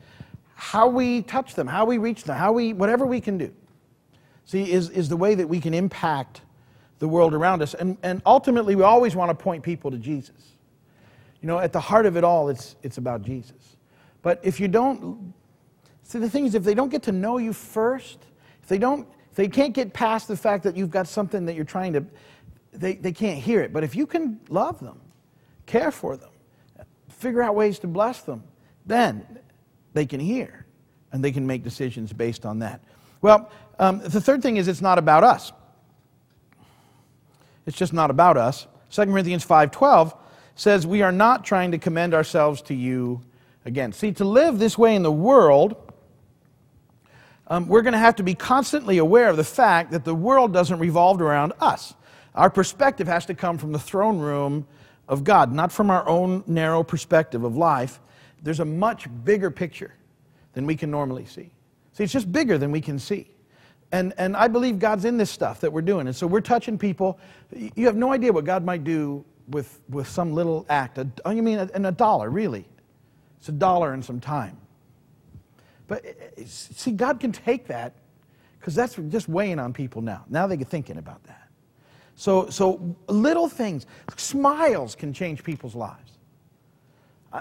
How 0.54 0.88
we 0.88 1.22
touch 1.22 1.54
them, 1.54 1.66
how 1.66 1.84
we 1.84 1.98
reach 1.98 2.24
them, 2.24 2.36
how 2.36 2.52
we, 2.52 2.72
whatever 2.72 3.06
we 3.06 3.20
can 3.20 3.38
do. 3.38 3.52
See, 4.44 4.70
is, 4.70 4.90
is 4.90 5.08
the 5.08 5.16
way 5.16 5.34
that 5.34 5.48
we 5.48 5.60
can 5.60 5.74
impact 5.74 6.40
the 6.98 7.08
world 7.08 7.34
around 7.34 7.62
us. 7.62 7.74
And, 7.74 7.98
and 8.02 8.22
ultimately, 8.24 8.74
we 8.74 8.82
always 8.82 9.14
want 9.14 9.30
to 9.30 9.34
point 9.34 9.62
people 9.62 9.90
to 9.90 9.98
Jesus. 9.98 10.56
You 11.40 11.48
know, 11.48 11.58
at 11.58 11.72
the 11.72 11.80
heart 11.80 12.06
of 12.06 12.16
it 12.16 12.24
all, 12.24 12.48
it's, 12.48 12.76
it's 12.82 12.98
about 12.98 13.22
Jesus. 13.22 13.76
But 14.22 14.40
if 14.42 14.58
you 14.58 14.68
don't, 14.68 15.34
see, 16.02 16.18
the 16.18 16.30
thing 16.30 16.46
is, 16.46 16.54
if 16.54 16.64
they 16.64 16.74
don't 16.74 16.88
get 16.88 17.02
to 17.04 17.12
know 17.12 17.38
you 17.38 17.52
first, 17.52 18.18
if 18.62 18.68
they 18.68 18.78
don't 18.78 19.06
they 19.36 19.48
can't 19.48 19.74
get 19.74 19.92
past 19.92 20.28
the 20.28 20.36
fact 20.36 20.64
that 20.64 20.76
you've 20.76 20.90
got 20.90 21.06
something 21.06 21.44
that 21.44 21.54
you're 21.54 21.64
trying 21.64 21.92
to, 21.92 22.04
they, 22.72 22.94
they 22.94 23.12
can't 23.12 23.38
hear 23.38 23.60
it. 23.60 23.72
But 23.72 23.84
if 23.84 23.94
you 23.94 24.06
can 24.06 24.40
love 24.48 24.80
them, 24.80 24.98
care 25.66 25.90
for 25.90 26.16
them, 26.16 26.30
figure 27.10 27.42
out 27.42 27.54
ways 27.54 27.78
to 27.80 27.86
bless 27.86 28.22
them, 28.22 28.42
then 28.86 29.24
they 29.92 30.06
can 30.06 30.20
hear 30.20 30.66
and 31.12 31.22
they 31.22 31.32
can 31.32 31.46
make 31.46 31.62
decisions 31.62 32.12
based 32.12 32.44
on 32.46 32.60
that. 32.60 32.80
Well, 33.20 33.50
um, 33.78 34.00
the 34.00 34.20
third 34.20 34.42
thing 34.42 34.56
is 34.56 34.68
it's 34.68 34.80
not 34.80 34.98
about 34.98 35.22
us. 35.22 35.52
It's 37.66 37.76
just 37.76 37.92
not 37.92 38.10
about 38.10 38.36
us. 38.36 38.66
2 38.90 39.04
Corinthians 39.04 39.44
5:12 39.44 40.16
says 40.54 40.86
we 40.86 41.02
are 41.02 41.12
not 41.12 41.44
trying 41.44 41.72
to 41.72 41.78
commend 41.78 42.14
ourselves 42.14 42.62
to 42.62 42.74
you 42.74 43.20
again. 43.66 43.92
See, 43.92 44.12
to 44.12 44.24
live 44.24 44.58
this 44.58 44.78
way 44.78 44.94
in 44.94 45.02
the 45.02 45.12
world 45.12 45.85
um, 47.48 47.68
we're 47.68 47.82
going 47.82 47.92
to 47.92 47.98
have 47.98 48.16
to 48.16 48.22
be 48.22 48.34
constantly 48.34 48.98
aware 48.98 49.28
of 49.28 49.36
the 49.36 49.44
fact 49.44 49.92
that 49.92 50.04
the 50.04 50.14
world 50.14 50.52
doesn't 50.52 50.78
revolve 50.78 51.20
around 51.20 51.52
us. 51.60 51.94
Our 52.34 52.50
perspective 52.50 53.06
has 53.06 53.26
to 53.26 53.34
come 53.34 53.56
from 53.56 53.72
the 53.72 53.78
throne 53.78 54.18
room 54.18 54.66
of 55.08 55.24
God, 55.24 55.52
not 55.52 55.70
from 55.70 55.90
our 55.90 56.06
own 56.08 56.42
narrow 56.46 56.82
perspective 56.82 57.44
of 57.44 57.56
life. 57.56 58.00
There's 58.42 58.60
a 58.60 58.64
much 58.64 59.08
bigger 59.24 59.50
picture 59.50 59.94
than 60.52 60.66
we 60.66 60.76
can 60.76 60.90
normally 60.90 61.24
see. 61.24 61.50
See, 61.92 62.04
it's 62.04 62.12
just 62.12 62.30
bigger 62.30 62.58
than 62.58 62.72
we 62.72 62.80
can 62.80 62.98
see. 62.98 63.30
And, 63.92 64.12
and 64.18 64.36
I 64.36 64.48
believe 64.48 64.78
God's 64.78 65.04
in 65.04 65.16
this 65.16 65.30
stuff 65.30 65.60
that 65.60 65.72
we're 65.72 65.82
doing. 65.82 66.08
And 66.08 66.16
so 66.16 66.26
we're 66.26 66.40
touching 66.40 66.76
people. 66.76 67.18
You 67.54 67.86
have 67.86 67.96
no 67.96 68.12
idea 68.12 68.32
what 68.32 68.44
God 68.44 68.64
might 68.64 68.82
do 68.82 69.24
with, 69.48 69.80
with 69.88 70.08
some 70.08 70.34
little 70.34 70.66
act. 70.68 70.98
A, 70.98 71.06
you 71.32 71.42
mean, 71.42 71.58
and 71.58 71.86
a 71.86 71.92
dollar, 71.92 72.28
really? 72.28 72.66
It's 73.38 73.48
a 73.48 73.52
dollar 73.52 73.92
and 73.92 74.04
some 74.04 74.18
time. 74.18 74.56
But 75.88 76.04
eh, 76.04 76.12
eh, 76.38 76.42
see, 76.46 76.92
God 76.92 77.20
can 77.20 77.32
take 77.32 77.66
that 77.68 77.94
because 78.58 78.74
that's 78.74 78.96
just 79.08 79.28
weighing 79.28 79.58
on 79.58 79.72
people 79.72 80.02
now. 80.02 80.24
Now 80.28 80.46
they're 80.46 80.58
thinking 80.58 80.98
about 80.98 81.22
that. 81.24 81.48
So, 82.16 82.48
so 82.48 82.96
little 83.08 83.48
things, 83.48 83.86
smiles 84.16 84.94
can 84.94 85.12
change 85.12 85.44
people's 85.44 85.74
lives. 85.74 86.18
Uh, 87.32 87.40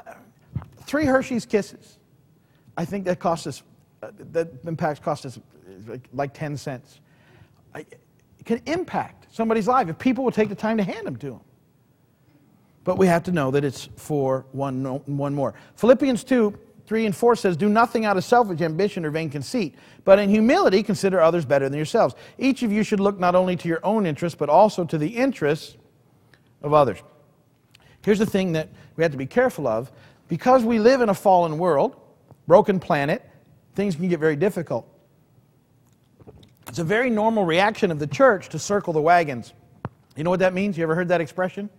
three 0.81 1.05
Hershey's 1.05 1.45
Kisses. 1.45 1.97
I 2.77 2.83
think 2.83 3.05
that 3.05 3.19
cost 3.19 3.47
us, 3.47 3.63
uh, 4.03 4.11
that 4.31 4.49
impacts 4.67 4.99
cost 4.99 5.25
us 5.25 5.39
like, 5.87 6.07
like 6.13 6.33
10 6.33 6.57
cents. 6.57 6.99
I, 7.73 7.79
it 7.79 8.45
can 8.45 8.61
impact 8.65 9.33
somebody's 9.33 9.67
life 9.67 9.87
if 9.87 9.97
people 9.97 10.23
will 10.23 10.31
take 10.31 10.49
the 10.49 10.55
time 10.55 10.77
to 10.77 10.83
hand 10.83 11.07
them 11.07 11.15
to 11.17 11.29
them. 11.31 11.41
But 12.83 12.97
we 12.97 13.07
have 13.07 13.23
to 13.23 13.31
know 13.31 13.49
that 13.51 13.63
it's 13.63 13.89
for 13.95 14.45
one, 14.51 14.83
one 14.83 15.33
more. 15.33 15.55
Philippians 15.75 16.23
2 16.23 16.53
3 16.87 17.07
and 17.07 17.15
4 17.15 17.35
says, 17.35 17.57
Do 17.57 17.69
nothing 17.69 18.05
out 18.05 18.17
of 18.17 18.23
selfish 18.23 18.61
ambition 18.61 19.05
or 19.05 19.09
vain 19.09 19.29
conceit, 19.29 19.75
but 20.03 20.19
in 20.19 20.29
humility 20.29 20.83
consider 20.83 21.19
others 21.19 21.45
better 21.45 21.67
than 21.67 21.77
yourselves. 21.77 22.15
Each 22.37 22.61
of 22.63 22.71
you 22.71 22.83
should 22.83 22.99
look 22.99 23.19
not 23.19 23.35
only 23.35 23.55
to 23.55 23.67
your 23.67 23.79
own 23.83 24.05
interests, 24.05 24.37
but 24.37 24.49
also 24.49 24.85
to 24.85 24.97
the 24.97 25.07
interests 25.07 25.77
of 26.61 26.73
others. 26.73 26.99
Here's 28.03 28.19
the 28.19 28.25
thing 28.25 28.51
that 28.53 28.69
we 28.95 29.03
have 29.03 29.11
to 29.11 29.17
be 29.17 29.25
careful 29.25 29.67
of. 29.67 29.91
Because 30.27 30.63
we 30.63 30.79
live 30.79 31.01
in 31.01 31.09
a 31.09 31.13
fallen 31.13 31.57
world, 31.57 31.95
broken 32.47 32.79
planet, 32.79 33.27
things 33.75 33.95
can 33.95 34.09
get 34.09 34.19
very 34.19 34.35
difficult. 34.35 34.87
It's 36.67 36.79
a 36.79 36.83
very 36.83 37.09
normal 37.09 37.45
reaction 37.45 37.91
of 37.91 37.99
the 37.99 38.07
church 38.07 38.49
to 38.49 38.59
circle 38.59 38.91
the 38.91 39.01
wagons. 39.01 39.53
You 40.15 40.23
know 40.23 40.29
what 40.29 40.39
that 40.39 40.53
means? 40.53 40.77
You 40.77 40.83
ever 40.83 40.95
heard 40.95 41.09
that 41.09 41.21
expression? 41.21 41.69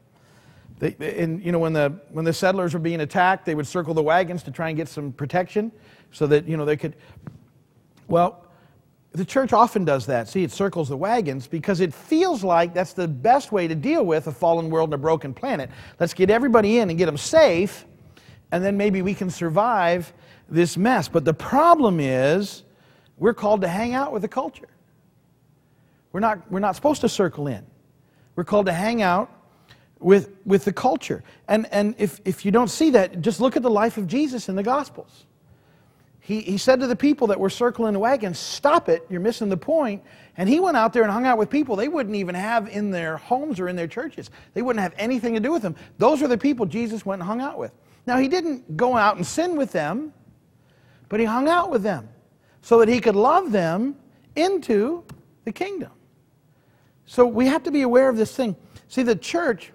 They, 0.79 0.95
and, 1.19 1.43
you 1.43 1.53
know, 1.53 1.59
when 1.59 1.73
the, 1.73 1.99
when 2.11 2.25
the 2.25 2.33
settlers 2.33 2.75
were 2.75 2.81
being 2.81 3.01
attacked, 3.01 3.47
they 3.47 3.55
would 3.55 3.67
circle 3.67 3.95
the 3.95 4.03
wagons 4.03 4.43
to 4.43 4.51
try 4.51 4.69
and 4.69 4.77
get 4.77 4.89
some 4.89 5.13
protection 5.13 5.73
so 6.13 6.27
that, 6.27 6.47
you 6.47 6.57
know, 6.57 6.65
they 6.65 6.77
could. 6.77 6.97
Well, 8.09 8.45
the 9.13 9.25
church 9.25 9.55
often 9.55 9.87
does 9.87 10.05
that. 10.07 10.29
See, 10.29 10.45
it 10.45 10.53
circles 10.53 10.91
the 10.91 10.97
wagons 10.97 11.47
because 11.47 11.81
it 11.81 11.95
feels 11.95 12.45
like 12.45 12.75
that's 12.75 12.93
the 12.93 13.09
best 13.09 13.53
way 13.53 13.67
to 13.67 13.75
deal 13.75 14.05
with 14.05 14.27
a 14.27 14.33
fallen 14.33 14.69
world 14.69 14.89
and 14.89 14.95
a 14.95 14.99
broken 14.99 15.33
planet. 15.33 15.71
Let's 15.99 16.13
get 16.13 16.29
everybody 16.29 16.79
in 16.79 16.91
and 16.91 16.99
get 16.99 17.07
them 17.07 17.17
safe, 17.17 17.87
and 18.53 18.63
then 18.63 18.77
maybe 18.77 19.01
we 19.01 19.15
can 19.15 19.31
survive 19.31 20.13
this 20.51 20.77
mess. 20.77 21.09
But 21.09 21.25
the 21.25 21.35
problem 21.35 21.99
is, 21.99 22.65
we're 23.17 23.35
called 23.35 23.63
to 23.63 23.69
hang 23.69 23.95
out 23.95 24.13
with 24.13 24.21
the 24.21 24.29
culture. 24.29 24.69
We're 26.13 26.21
not, 26.21 26.51
we're 26.53 26.61
not 26.61 26.77
supposed 26.77 27.01
to 27.01 27.09
circle 27.09 27.47
in. 27.47 27.67
We're 28.37 28.45
called 28.45 28.67
to 28.67 28.73
hang 28.73 29.01
out 29.01 29.31
with, 29.99 30.31
with 30.45 30.65
the 30.65 30.73
culture. 30.73 31.23
And, 31.49 31.67
and 31.73 31.95
if, 31.99 32.21
if 32.25 32.45
you 32.45 32.51
don't 32.51 32.69
see 32.69 32.91
that, 32.91 33.21
just 33.21 33.41
look 33.41 33.57
at 33.57 33.63
the 33.63 33.71
life 33.71 33.97
of 33.97 34.07
Jesus 34.07 34.49
in 34.49 34.57
the 34.57 34.63
Gospels. 34.63 35.27
He, 36.21 36.41
he 36.41 36.59
said 36.59 36.81
to 36.81 36.89
the 36.89 36.97
people 36.97 37.29
that 37.29 37.39
were 37.39 37.51
circling 37.51 37.93
the 37.93 38.01
wagon, 38.01 38.35
Stop 38.35 38.89
it, 38.89 39.07
you're 39.09 39.21
missing 39.21 39.49
the 39.49 39.57
point. 39.57 40.03
And 40.37 40.49
he 40.49 40.59
went 40.59 40.77
out 40.77 40.93
there 40.93 41.05
and 41.05 41.13
hung 41.13 41.25
out 41.25 41.39
with 41.39 41.49
people 41.49 41.77
they 41.77 41.89
wouldn't 41.89 42.17
even 42.17 42.35
have 42.35 42.69
in 42.69 42.91
their 42.91 43.17
homes 43.17 43.61
or 43.61 43.69
in 43.69 43.77
their 43.77 43.87
churches. 43.87 44.31
They 44.53 44.61
wouldn't 44.61 44.83
have 44.83 44.93
anything 44.99 45.35
to 45.35 45.41
do 45.41 45.53
with 45.53 45.63
them. 45.63 45.77
Those 45.99 46.23
are 46.23 46.29
the 46.29 46.37
people 46.37 46.67
Jesus 46.67 47.07
went 47.07 47.23
and 47.23 47.29
hung 47.29 47.41
out 47.41 47.59
with. 47.59 47.71
Now, 48.07 48.19
he 48.19 48.27
didn't 48.29 48.77
go 48.77 48.97
out 48.97 49.17
and 49.17 49.27
sin 49.27 49.57
with 49.57 49.73
them, 49.73 50.13
but 51.09 51.21
he 51.21 51.27
hung 51.27 51.49
out 51.49 51.71
with 51.71 51.83
them 51.83 52.09
so 52.61 52.81
that 52.81 52.89
he 52.89 53.01
could 53.01 53.17
love 53.17 53.53
them 53.53 53.97
into 54.35 55.05
the 55.45 55.53
kingdom. 55.53 55.93
So 57.07 57.25
we 57.25 57.47
have 57.47 57.63
to 57.63 57.71
be 57.71 57.83
aware 57.83 58.09
of 58.09 58.17
this 58.17 58.35
thing. 58.35 58.57
See, 58.89 59.05
the 59.05 59.15
church 59.15 59.73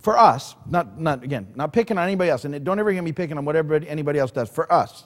for 0.00 0.18
us, 0.18 0.56
not, 0.66 0.98
not 0.98 1.22
again, 1.22 1.46
not 1.54 1.72
picking 1.72 1.98
on 1.98 2.04
anybody 2.04 2.30
else, 2.30 2.44
and 2.44 2.64
don't 2.64 2.78
ever 2.78 2.90
hear 2.90 3.02
me 3.02 3.12
picking 3.12 3.38
on 3.38 3.44
whatever 3.44 3.74
anybody 3.74 4.18
else 4.18 4.30
does, 4.30 4.48
for 4.48 4.70
us. 4.72 5.04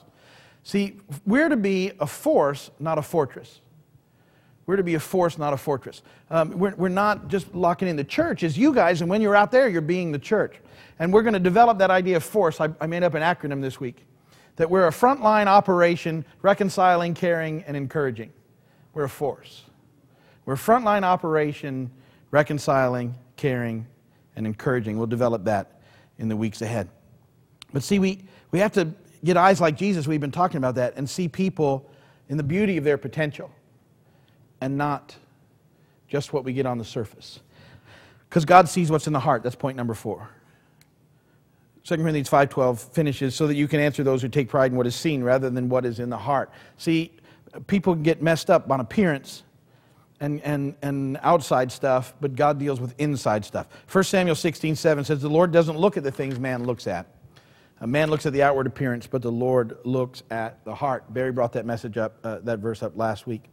See, 0.63 0.97
we're 1.25 1.49
to 1.49 1.57
be 1.57 1.91
a 1.99 2.07
force, 2.07 2.71
not 2.79 2.97
a 2.97 3.01
fortress. 3.01 3.59
We're 4.65 4.77
to 4.77 4.83
be 4.83 4.95
a 4.95 4.99
force, 4.99 5.37
not 5.37 5.53
a 5.53 5.57
fortress. 5.57 6.01
Um, 6.31 6.57
we're, 6.57 6.73
we're 6.75 6.89
not 6.89 7.27
just 7.27 7.53
locking 7.53 7.87
in 7.87 7.95
the 7.95 8.03
church 8.03 8.41
as 8.43 8.57
you 8.57 8.73
guys, 8.73 9.01
and 9.01 9.09
when 9.09 9.21
you're 9.21 9.35
out 9.35 9.51
there, 9.51 9.69
you're 9.69 9.81
being 9.81 10.11
the 10.11 10.19
church. 10.19 10.55
And 10.97 11.13
we're 11.13 11.21
going 11.21 11.33
to 11.33 11.39
develop 11.39 11.77
that 11.79 11.91
idea 11.91 12.17
of 12.17 12.23
force. 12.23 12.59
I, 12.59 12.69
I 12.81 12.87
made 12.87 13.03
up 13.03 13.13
an 13.13 13.21
acronym 13.21 13.61
this 13.61 13.79
week 13.79 14.05
that 14.55 14.69
we're 14.69 14.87
a 14.87 14.91
frontline 14.91 15.47
operation, 15.47 16.25
reconciling, 16.41 17.13
caring, 17.13 17.63
and 17.63 17.75
encouraging. 17.75 18.31
We're 18.93 19.03
a 19.03 19.09
force. 19.09 19.63
We're 20.45 20.53
a 20.53 20.57
frontline 20.57 21.03
operation, 21.03 21.91
reconciling, 22.31 23.15
caring, 23.35 23.85
and 24.35 24.45
encouraging. 24.45 24.97
We'll 24.97 25.07
develop 25.07 25.45
that 25.45 25.81
in 26.17 26.29
the 26.29 26.35
weeks 26.35 26.61
ahead. 26.61 26.89
But 27.73 27.83
see, 27.83 27.99
we, 27.99 28.23
we 28.51 28.59
have 28.59 28.71
to 28.73 28.93
get 29.23 29.37
eyes 29.37 29.59
like 29.59 29.75
Jesus, 29.75 30.07
we've 30.07 30.21
been 30.21 30.31
talking 30.31 30.57
about 30.57 30.75
that, 30.75 30.93
and 30.95 31.09
see 31.09 31.27
people 31.27 31.89
in 32.29 32.37
the 32.37 32.43
beauty 32.43 32.77
of 32.77 32.83
their 32.83 32.97
potential 32.97 33.51
and 34.61 34.77
not 34.77 35.15
just 36.07 36.33
what 36.33 36.43
we 36.43 36.53
get 36.53 36.65
on 36.65 36.77
the 36.77 36.85
surface. 36.85 37.39
Because 38.29 38.45
God 38.45 38.69
sees 38.69 38.91
what's 38.91 39.07
in 39.07 39.13
the 39.13 39.19
heart. 39.19 39.43
That's 39.43 39.55
point 39.55 39.77
number 39.77 39.93
four. 39.93 40.29
2 41.85 41.97
Corinthians 41.97 42.29
5.12 42.29 42.79
finishes, 42.79 43.35
so 43.35 43.45
that 43.45 43.55
you 43.55 43.67
can 43.67 43.79
answer 43.79 44.03
those 44.03 44.21
who 44.21 44.27
take 44.27 44.49
pride 44.49 44.71
in 44.71 44.77
what 44.77 44.87
is 44.87 44.95
seen 44.95 45.23
rather 45.23 45.49
than 45.49 45.69
what 45.69 45.85
is 45.85 45.99
in 45.99 46.09
the 46.09 46.17
heart. 46.17 46.49
See, 46.77 47.11
people 47.67 47.93
get 47.93 48.23
messed 48.23 48.49
up 48.49 48.69
on 48.71 48.79
appearance 48.79 49.43
and, 50.25 50.41
and, 50.41 50.75
and 50.81 51.19
outside 51.21 51.71
stuff, 51.71 52.15
but 52.19 52.35
God 52.35 52.57
deals 52.57 52.81
with 52.81 52.95
inside 52.97 53.45
stuff. 53.45 53.67
1 53.91 54.03
Samuel 54.05 54.35
16, 54.35 54.75
7 54.75 55.05
says, 55.05 55.21
The 55.21 55.29
Lord 55.29 55.51
doesn't 55.51 55.77
look 55.77 55.97
at 55.97 56.03
the 56.03 56.11
things 56.11 56.39
man 56.39 56.63
looks 56.65 56.87
at. 56.87 57.05
A 57.79 57.85
man 57.85 58.09
looks 58.09 58.25
at 58.25 58.33
the 58.33 58.41
outward 58.41 58.65
appearance, 58.65 59.05
but 59.05 59.21
the 59.21 59.31
Lord 59.31 59.77
looks 59.83 60.23
at 60.31 60.65
the 60.65 60.73
heart. 60.73 61.13
Barry 61.13 61.31
brought 61.31 61.53
that 61.53 61.67
message 61.67 61.99
up, 61.99 62.17
uh, 62.23 62.39
that 62.39 62.57
verse 62.57 62.81
up 62.81 62.97
last 62.97 63.27
week. 63.27 63.43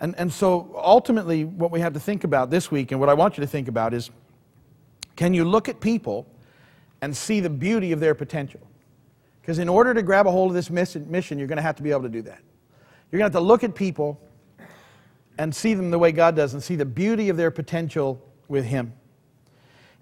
And, 0.00 0.16
and 0.18 0.32
so 0.32 0.74
ultimately, 0.74 1.44
what 1.44 1.70
we 1.70 1.78
have 1.78 1.92
to 1.92 2.00
think 2.00 2.24
about 2.24 2.50
this 2.50 2.72
week, 2.72 2.90
and 2.90 2.98
what 2.98 3.08
I 3.08 3.14
want 3.14 3.38
you 3.38 3.42
to 3.42 3.48
think 3.48 3.68
about 3.68 3.94
is 3.94 4.10
can 5.14 5.32
you 5.32 5.44
look 5.44 5.68
at 5.68 5.78
people 5.78 6.26
and 7.02 7.16
see 7.16 7.38
the 7.38 7.50
beauty 7.50 7.92
of 7.92 8.00
their 8.00 8.16
potential? 8.16 8.60
Because 9.42 9.60
in 9.60 9.68
order 9.68 9.94
to 9.94 10.02
grab 10.02 10.26
a 10.26 10.30
hold 10.32 10.50
of 10.50 10.54
this 10.54 10.70
mission, 10.70 11.38
you're 11.38 11.46
going 11.46 11.56
to 11.56 11.62
have 11.62 11.76
to 11.76 11.84
be 11.84 11.92
able 11.92 12.02
to 12.02 12.08
do 12.08 12.22
that. 12.22 12.40
You're 13.12 13.18
going 13.18 13.30
to 13.30 13.36
have 13.36 13.42
to 13.42 13.46
look 13.46 13.62
at 13.62 13.76
people 13.76 14.20
and 15.40 15.56
see 15.56 15.72
them 15.72 15.90
the 15.90 15.98
way 15.98 16.12
God 16.12 16.36
does 16.36 16.52
and 16.52 16.62
see 16.62 16.76
the 16.76 16.84
beauty 16.84 17.30
of 17.30 17.38
their 17.38 17.50
potential 17.50 18.22
with 18.48 18.62
Him. 18.62 18.92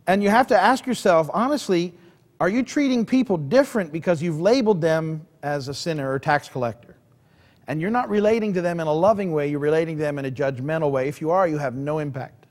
And 0.08 0.20
you 0.20 0.30
have 0.30 0.48
to 0.48 0.60
ask 0.60 0.84
yourself, 0.84 1.30
honestly, 1.32 1.94
are 2.40 2.48
you 2.48 2.64
treating 2.64 3.06
people 3.06 3.36
different 3.36 3.92
because 3.92 4.20
you've 4.20 4.40
labeled 4.40 4.80
them 4.80 5.24
as 5.44 5.68
a 5.68 5.74
sinner 5.74 6.10
or 6.12 6.18
tax 6.18 6.48
collector? 6.48 6.96
And 7.68 7.80
you're 7.80 7.92
not 7.92 8.10
relating 8.10 8.52
to 8.54 8.60
them 8.60 8.80
in 8.80 8.88
a 8.88 8.92
loving 8.92 9.30
way, 9.30 9.48
you're 9.48 9.60
relating 9.60 9.96
to 9.98 10.02
them 10.02 10.18
in 10.18 10.24
a 10.24 10.30
judgmental 10.30 10.90
way. 10.90 11.06
If 11.06 11.20
you 11.20 11.30
are, 11.30 11.46
you 11.46 11.58
have 11.58 11.76
no 11.76 12.00
impact. 12.00 12.46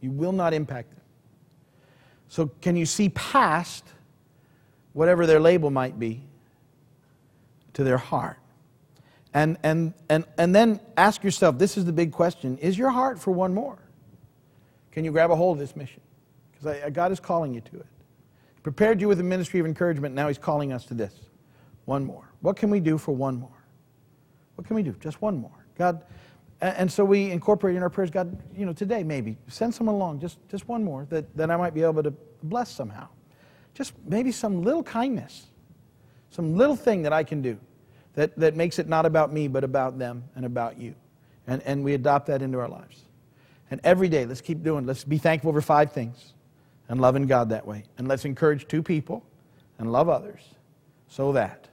You 0.00 0.10
will 0.10 0.32
not 0.32 0.54
impact 0.54 0.92
them. 0.92 1.02
So, 2.28 2.50
can 2.62 2.76
you 2.76 2.86
see 2.86 3.10
past 3.10 3.84
whatever 4.94 5.26
their 5.26 5.38
label 5.38 5.70
might 5.70 5.98
be 5.98 6.22
to 7.74 7.84
their 7.84 7.98
heart? 7.98 8.38
And, 9.36 9.58
and, 9.62 9.92
and, 10.08 10.24
and 10.38 10.54
then 10.54 10.80
ask 10.96 11.22
yourself 11.22 11.58
this 11.58 11.76
is 11.76 11.84
the 11.84 11.92
big 11.92 12.10
question 12.10 12.56
is 12.56 12.78
your 12.78 12.88
heart 12.88 13.18
for 13.18 13.32
one 13.32 13.52
more? 13.52 13.76
Can 14.90 15.04
you 15.04 15.12
grab 15.12 15.30
a 15.30 15.36
hold 15.36 15.58
of 15.58 15.60
this 15.60 15.76
mission? 15.76 16.00
Because 16.52 16.90
God 16.94 17.12
is 17.12 17.20
calling 17.20 17.52
you 17.52 17.60
to 17.60 17.76
it. 17.76 17.86
He 18.54 18.60
prepared 18.62 18.98
you 18.98 19.08
with 19.08 19.20
a 19.20 19.22
ministry 19.22 19.60
of 19.60 19.66
encouragement, 19.66 20.14
now 20.14 20.26
He's 20.28 20.38
calling 20.38 20.72
us 20.72 20.86
to 20.86 20.94
this. 20.94 21.12
One 21.84 22.02
more. 22.02 22.32
What 22.40 22.56
can 22.56 22.70
we 22.70 22.80
do 22.80 22.96
for 22.96 23.12
one 23.12 23.38
more? 23.38 23.62
What 24.54 24.66
can 24.66 24.74
we 24.74 24.82
do? 24.82 24.96
Just 25.00 25.20
one 25.20 25.36
more. 25.36 25.66
God, 25.76 26.02
and 26.62 26.90
so 26.90 27.04
we 27.04 27.30
incorporate 27.30 27.76
in 27.76 27.82
our 27.82 27.90
prayers, 27.90 28.10
God, 28.10 28.42
you 28.56 28.64
know, 28.64 28.72
today 28.72 29.02
maybe, 29.02 29.36
send 29.48 29.74
someone 29.74 29.96
along, 29.96 30.18
just, 30.18 30.38
just 30.48 30.66
one 30.66 30.82
more, 30.82 31.06
that, 31.10 31.36
that 31.36 31.50
I 31.50 31.58
might 31.58 31.74
be 31.74 31.82
able 31.82 32.02
to 32.02 32.14
bless 32.42 32.70
somehow. 32.70 33.06
Just 33.74 33.92
maybe 34.06 34.32
some 34.32 34.62
little 34.62 34.82
kindness, 34.82 35.48
some 36.30 36.56
little 36.56 36.74
thing 36.74 37.02
that 37.02 37.12
I 37.12 37.22
can 37.22 37.42
do 37.42 37.58
that, 38.16 38.36
that 38.36 38.56
makes 38.56 38.78
it 38.78 38.88
not 38.88 39.06
about 39.06 39.32
me, 39.32 39.48
but 39.48 39.64
about 39.64 39.98
them 39.98 40.24
and 40.34 40.44
about 40.44 40.78
you. 40.78 40.94
And, 41.46 41.62
and 41.62 41.84
we 41.84 41.94
adopt 41.94 42.26
that 42.26 42.42
into 42.42 42.58
our 42.58 42.68
lives. 42.68 43.02
And 43.70 43.80
every 43.84 44.08
day, 44.08 44.26
let's 44.26 44.40
keep 44.40 44.62
doing 44.62 44.84
Let's 44.84 45.04
be 45.04 45.18
thankful 45.18 45.52
for 45.52 45.60
five 45.60 45.92
things 45.92 46.34
and 46.88 47.00
loving 47.00 47.26
God 47.26 47.50
that 47.50 47.66
way. 47.66 47.84
And 47.98 48.08
let's 48.08 48.24
encourage 48.24 48.66
two 48.66 48.82
people 48.82 49.24
and 49.78 49.92
love 49.92 50.08
others 50.08 50.42
so 51.08 51.32
that 51.32 51.68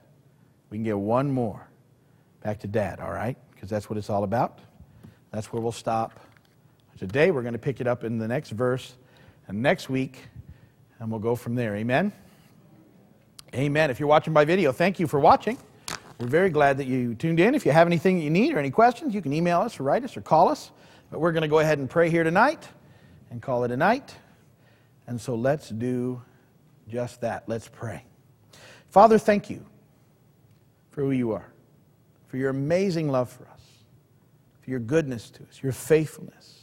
we 0.70 0.78
can 0.78 0.84
get 0.84 0.98
one 0.98 1.30
more 1.30 1.68
back 2.42 2.60
to 2.60 2.68
dad, 2.68 3.00
all 3.00 3.12
right? 3.12 3.36
because 3.64 3.70
that's 3.70 3.88
what 3.88 3.96
it's 3.96 4.10
all 4.10 4.24
about. 4.24 4.58
That's 5.30 5.50
where 5.50 5.62
we'll 5.62 5.72
stop. 5.72 6.20
Today, 6.98 7.30
we're 7.30 7.40
going 7.40 7.54
to 7.54 7.58
pick 7.58 7.80
it 7.80 7.86
up 7.86 8.04
in 8.04 8.18
the 8.18 8.28
next 8.28 8.50
verse, 8.50 8.94
and 9.48 9.62
next 9.62 9.88
week, 9.88 10.18
and 10.98 11.10
we'll 11.10 11.18
go 11.18 11.34
from 11.34 11.54
there. 11.54 11.74
Amen? 11.74 12.12
Amen. 13.54 13.90
If 13.90 13.98
you're 13.98 14.08
watching 14.08 14.34
by 14.34 14.44
video, 14.44 14.70
thank 14.70 15.00
you 15.00 15.06
for 15.06 15.18
watching. 15.18 15.56
We're 16.18 16.28
very 16.28 16.50
glad 16.50 16.78
that 16.78 16.86
you 16.86 17.14
tuned 17.14 17.40
in. 17.40 17.54
If 17.54 17.66
you 17.66 17.72
have 17.72 17.86
anything 17.86 18.20
you 18.20 18.30
need 18.30 18.54
or 18.54 18.58
any 18.58 18.70
questions, 18.70 19.14
you 19.14 19.22
can 19.22 19.32
email 19.32 19.60
us 19.60 19.80
or 19.80 19.82
write 19.82 20.04
us 20.04 20.16
or 20.16 20.20
call 20.20 20.48
us. 20.48 20.70
But 21.10 21.20
we're 21.20 21.32
going 21.32 21.42
to 21.42 21.48
go 21.48 21.58
ahead 21.58 21.78
and 21.78 21.90
pray 21.90 22.08
here 22.08 22.22
tonight 22.22 22.68
and 23.30 23.42
call 23.42 23.64
it 23.64 23.70
a 23.70 23.76
night. 23.76 24.14
And 25.06 25.20
so 25.20 25.34
let's 25.34 25.68
do 25.68 26.22
just 26.88 27.20
that. 27.22 27.44
Let's 27.48 27.68
pray. 27.68 28.04
Father, 28.90 29.18
thank 29.18 29.50
you 29.50 29.66
for 30.90 31.02
who 31.02 31.10
you 31.10 31.32
are, 31.32 31.52
for 32.28 32.36
your 32.36 32.50
amazing 32.50 33.08
love 33.08 33.28
for 33.28 33.48
us, 33.48 33.60
for 34.62 34.70
your 34.70 34.78
goodness 34.78 35.30
to 35.30 35.42
us, 35.42 35.60
your 35.62 35.72
faithfulness. 35.72 36.60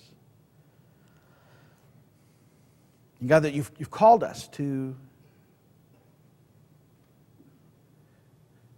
And 3.19 3.27
God, 3.27 3.43
that 3.43 3.53
you've, 3.53 3.69
you've 3.77 3.91
called 3.91 4.23
us 4.23 4.47
to 4.49 4.95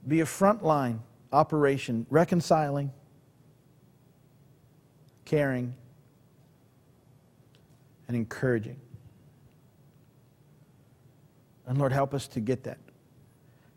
be 0.08 0.22
a 0.22 0.26
frontline 0.26 1.00
operation, 1.32 2.06
reconciling, 2.10 2.92
caring, 5.26 5.74
and 8.08 8.18
encouraging. 8.18 8.80
And 11.66 11.78
Lord, 11.78 11.92
help 11.92 12.14
us 12.14 12.28
to 12.30 12.40
get 12.40 12.64
that. 12.64 12.78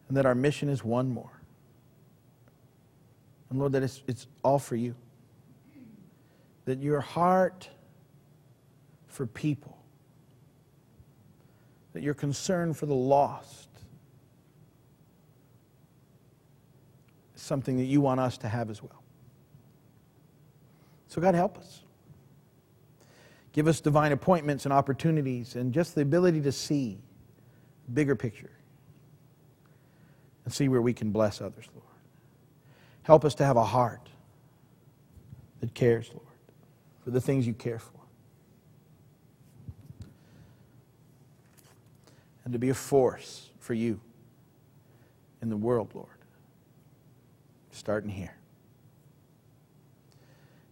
And 0.08 0.16
that 0.16 0.26
our 0.26 0.34
mission 0.34 0.68
is 0.68 0.84
one 0.84 1.08
more. 1.08 1.40
And 3.50 3.58
Lord, 3.58 3.72
that 3.72 3.82
it's, 3.82 4.02
it's 4.06 4.26
all 4.42 4.58
for 4.58 4.76
you. 4.76 4.94
That 6.64 6.82
your 6.82 7.00
heart 7.00 7.68
for 9.06 9.26
people, 9.26 9.78
that 11.92 12.02
your 12.02 12.14
concern 12.14 12.74
for 12.74 12.86
the 12.86 12.94
lost 12.94 13.68
is 17.34 17.35
something 17.46 17.76
that 17.76 17.84
you 17.84 18.00
want 18.00 18.20
us 18.20 18.36
to 18.38 18.48
have 18.48 18.70
as 18.70 18.82
well. 18.82 19.02
So, 21.08 21.20
God, 21.20 21.34
help 21.34 21.56
us. 21.56 21.82
Give 23.52 23.68
us 23.68 23.80
divine 23.80 24.12
appointments 24.12 24.66
and 24.66 24.72
opportunities 24.72 25.56
and 25.56 25.72
just 25.72 25.94
the 25.94 26.02
ability 26.02 26.42
to 26.42 26.52
see 26.52 26.98
bigger 27.94 28.14
picture 28.14 28.50
and 30.44 30.52
see 30.52 30.68
where 30.68 30.82
we 30.82 30.92
can 30.92 31.10
bless 31.10 31.40
others, 31.40 31.66
Lord. 31.74 31.86
Help 33.02 33.24
us 33.24 33.34
to 33.36 33.44
have 33.44 33.56
a 33.56 33.64
heart 33.64 34.08
that 35.60 35.72
cares, 35.72 36.10
Lord, 36.12 36.26
for 37.02 37.10
the 37.10 37.20
things 37.20 37.46
you 37.46 37.54
care 37.54 37.78
for. 37.78 37.92
And 42.44 42.52
to 42.52 42.58
be 42.58 42.68
a 42.68 42.74
force 42.74 43.50
for 43.58 43.74
you 43.74 44.00
in 45.40 45.48
the 45.48 45.56
world, 45.56 45.90
Lord, 45.94 46.08
starting 47.76 48.10
here. 48.10 48.34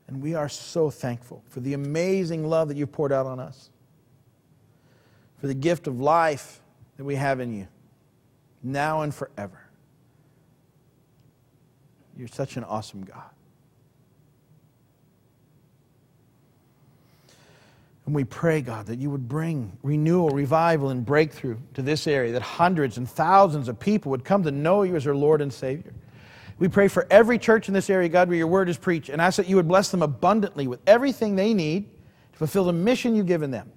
And 0.06 0.22
we 0.22 0.34
are 0.34 0.48
so 0.48 0.90
thankful 0.90 1.42
for 1.48 1.60
the 1.60 1.74
amazing 1.74 2.46
love 2.46 2.68
that 2.68 2.76
you've 2.76 2.92
poured 2.92 3.12
out 3.12 3.26
on 3.26 3.40
us, 3.40 3.70
for 5.38 5.46
the 5.46 5.54
gift 5.54 5.86
of 5.86 6.00
life 6.00 6.60
that 6.96 7.04
we 7.04 7.14
have 7.14 7.40
in 7.40 7.54
you, 7.54 7.68
now 8.62 9.02
and 9.02 9.14
forever. 9.14 9.60
You're 12.16 12.28
such 12.28 12.56
an 12.56 12.64
awesome 12.64 13.02
God. 13.02 13.30
And 18.06 18.14
we 18.14 18.24
pray, 18.24 18.60
God, 18.60 18.86
that 18.86 18.98
you 18.98 19.08
would 19.10 19.28
bring 19.28 19.78
renewal, 19.82 20.28
revival, 20.28 20.90
and 20.90 21.04
breakthrough 21.04 21.56
to 21.72 21.80
this 21.80 22.06
area, 22.06 22.32
that 22.32 22.42
hundreds 22.42 22.98
and 22.98 23.08
thousands 23.08 23.66
of 23.66 23.80
people 23.80 24.10
would 24.10 24.24
come 24.24 24.42
to 24.42 24.50
know 24.50 24.82
you 24.82 24.94
as 24.94 25.04
their 25.04 25.16
Lord 25.16 25.40
and 25.40 25.50
Savior. 25.50 25.94
We 26.58 26.68
pray 26.68 26.88
for 26.88 27.06
every 27.10 27.38
church 27.38 27.68
in 27.68 27.74
this 27.74 27.90
area, 27.90 28.08
God, 28.08 28.28
where 28.28 28.36
your 28.36 28.46
word 28.46 28.68
is 28.68 28.78
preached, 28.78 29.08
and 29.08 29.20
ask 29.20 29.36
that 29.36 29.48
you 29.48 29.56
would 29.56 29.68
bless 29.68 29.90
them 29.90 30.02
abundantly 30.02 30.66
with 30.66 30.80
everything 30.86 31.36
they 31.36 31.52
need 31.52 31.90
to 32.32 32.38
fulfill 32.38 32.64
the 32.64 32.72
mission 32.72 33.16
you've 33.16 33.26
given 33.26 33.50
them. 33.50 33.72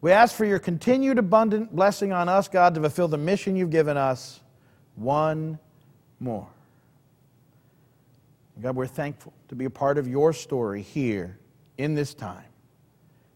We 0.00 0.12
ask 0.12 0.36
for 0.36 0.44
your 0.44 0.58
continued 0.58 1.18
abundant 1.18 1.74
blessing 1.74 2.12
on 2.12 2.28
us, 2.28 2.46
God, 2.46 2.74
to 2.74 2.80
fulfill 2.80 3.08
the 3.08 3.16
mission 3.16 3.56
you've 3.56 3.70
given 3.70 3.96
us 3.96 4.40
one 4.96 5.58
more. 6.20 6.46
God, 8.60 8.76
we're 8.76 8.86
thankful 8.86 9.32
to 9.48 9.54
be 9.54 9.64
a 9.64 9.70
part 9.70 9.98
of 9.98 10.06
your 10.06 10.32
story 10.32 10.82
here 10.82 11.38
in 11.78 11.94
this 11.94 12.14
time 12.14 12.44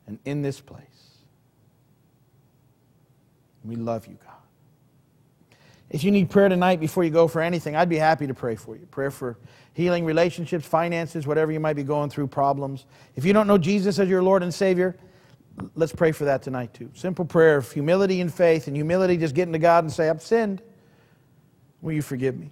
and 0.07 0.19
in 0.25 0.43
this 0.43 0.61
place. 0.61 0.85
We 3.65 3.77
love 3.77 4.07
you, 4.07 4.19
God. 4.25 4.28
If 5.91 6.05
you 6.05 6.11
need 6.11 6.29
prayer 6.29 6.49
tonight 6.49 6.81
before 6.81 7.03
you 7.03 7.11
go 7.11 7.29
for 7.29 7.41
anything, 7.41 7.75
I'd 7.75 7.89
be 7.89 7.97
happy 7.97 8.27
to 8.27 8.35
pray 8.35 8.57
for 8.57 8.77
you. 8.77 8.85
Prayer 8.87 9.11
for 9.11 9.39
healing, 9.73 10.05
relationships, 10.05 10.67
finances, 10.67 11.27
whatever 11.27 11.51
you 11.51 11.61
might 11.61 11.77
be 11.77 11.83
going 11.83 12.11
through, 12.11 12.27
problems. 12.27 12.85
If 13.17 13.25
you 13.25 13.33
don't 13.33 13.47
know 13.47 13.57
Jesus 13.57 13.99
as 13.99 14.09
your 14.09 14.23
Lord 14.23 14.43
and 14.43 14.53
Savior, 14.53 14.97
let's 15.75 15.93
pray 15.93 16.13
for 16.13 16.27
that 16.27 16.43
tonight 16.43 16.75
too. 16.75 16.91
Simple 16.95 17.25
prayer 17.25 17.57
of 17.57 17.73
humility 17.73 18.21
and 18.21 18.33
faith, 18.33 18.67
and 18.67 18.77
humility 18.77 19.17
just 19.17 19.35
getting 19.35 19.53
to 19.53 19.59
God 19.59 19.85
and 19.85 19.93
say, 19.93 20.11
I've 20.11 20.23
sinned. 20.23 20.61
Will 21.81 21.93
you 21.93 22.03
forgive 22.03 22.39
me? 22.39 22.51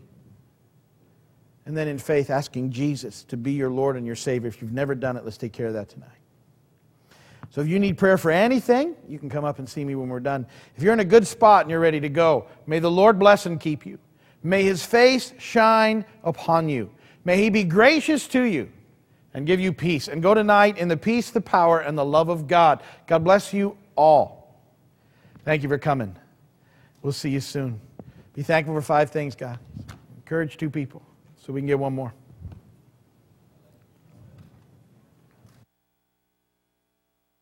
And 1.67 1.77
then 1.77 1.89
in 1.89 1.99
faith, 1.99 2.31
asking 2.31 2.71
Jesus 2.71 3.25
to 3.25 3.37
be 3.37 3.53
your 3.53 3.71
Lord 3.71 3.97
and 3.97 4.07
your 4.07 4.17
Savior. 4.17 4.49
If 4.49 4.63
you've 4.63 4.73
never 4.73 4.95
done 4.95 5.17
it, 5.17 5.25
let's 5.25 5.37
take 5.37 5.53
care 5.53 5.67
of 5.67 5.75
that 5.75 5.89
tonight. 5.89 6.11
So 7.51 7.61
if 7.61 7.69
you 7.69 7.79
need 7.79 7.97
prayer 7.97 8.19
for 8.19 8.31
anything, 8.31 8.95
you 9.09 9.19
can 9.19 9.31
come 9.31 9.45
up 9.45 9.59
and 9.59 9.69
see 9.69 9.85
me 9.85 9.95
when 9.95 10.09
we're 10.09 10.21
done. 10.21 10.47
If 10.77 10.83
you're 10.83 10.93
in 10.93 11.01
a 11.01 11.05
good 11.05 11.27
spot 11.27 11.63
and 11.63 11.71
you're 11.71 11.81
ready 11.81 12.01
to 12.01 12.09
go, 12.09 12.47
may 12.67 12.79
the 12.79 12.91
Lord 12.91 13.19
bless 13.19 13.47
and 13.47 13.59
keep 13.59 13.87
you. 13.87 13.99
May 14.43 14.63
his 14.63 14.85
face 14.85 15.33
shine 15.39 16.05
upon 16.23 16.69
you. 16.69 16.91
May 17.25 17.39
he 17.39 17.51
be 17.51 17.65
gracious 17.65 18.29
to 18.29 18.43
you 18.43 18.71
and 19.35 19.47
give 19.47 19.61
you 19.61 19.73
peace. 19.73 20.09
And 20.09 20.23
go 20.23 20.35
tonight 20.35 20.79
in 20.79 20.89
the 20.89 20.97
peace, 20.97 21.31
the 21.31 21.41
power, 21.41 21.81
and 21.81 21.97
the 21.97 22.05
love 22.05 22.29
of 22.29 22.47
God. 22.47 22.83
God 23.07 23.25
bless 23.25 23.53
you 23.53 23.77
all. 23.97 24.61
Thank 25.45 25.63
you 25.63 25.69
for 25.69 25.79
coming. 25.79 26.17
We'll 27.03 27.13
see 27.13 27.31
you 27.31 27.41
soon. 27.41 27.81
Be 28.35 28.43
thankful 28.43 28.75
for 28.75 28.83
five 28.83 29.11
things, 29.11 29.35
God. 29.35 29.59
Encourage 30.17 30.57
two 30.57 30.71
people 30.71 31.03
so 31.37 31.53
we 31.53 31.61
can 31.61 31.67
get 31.67 31.79
one 31.79 31.95
more. 31.95 32.13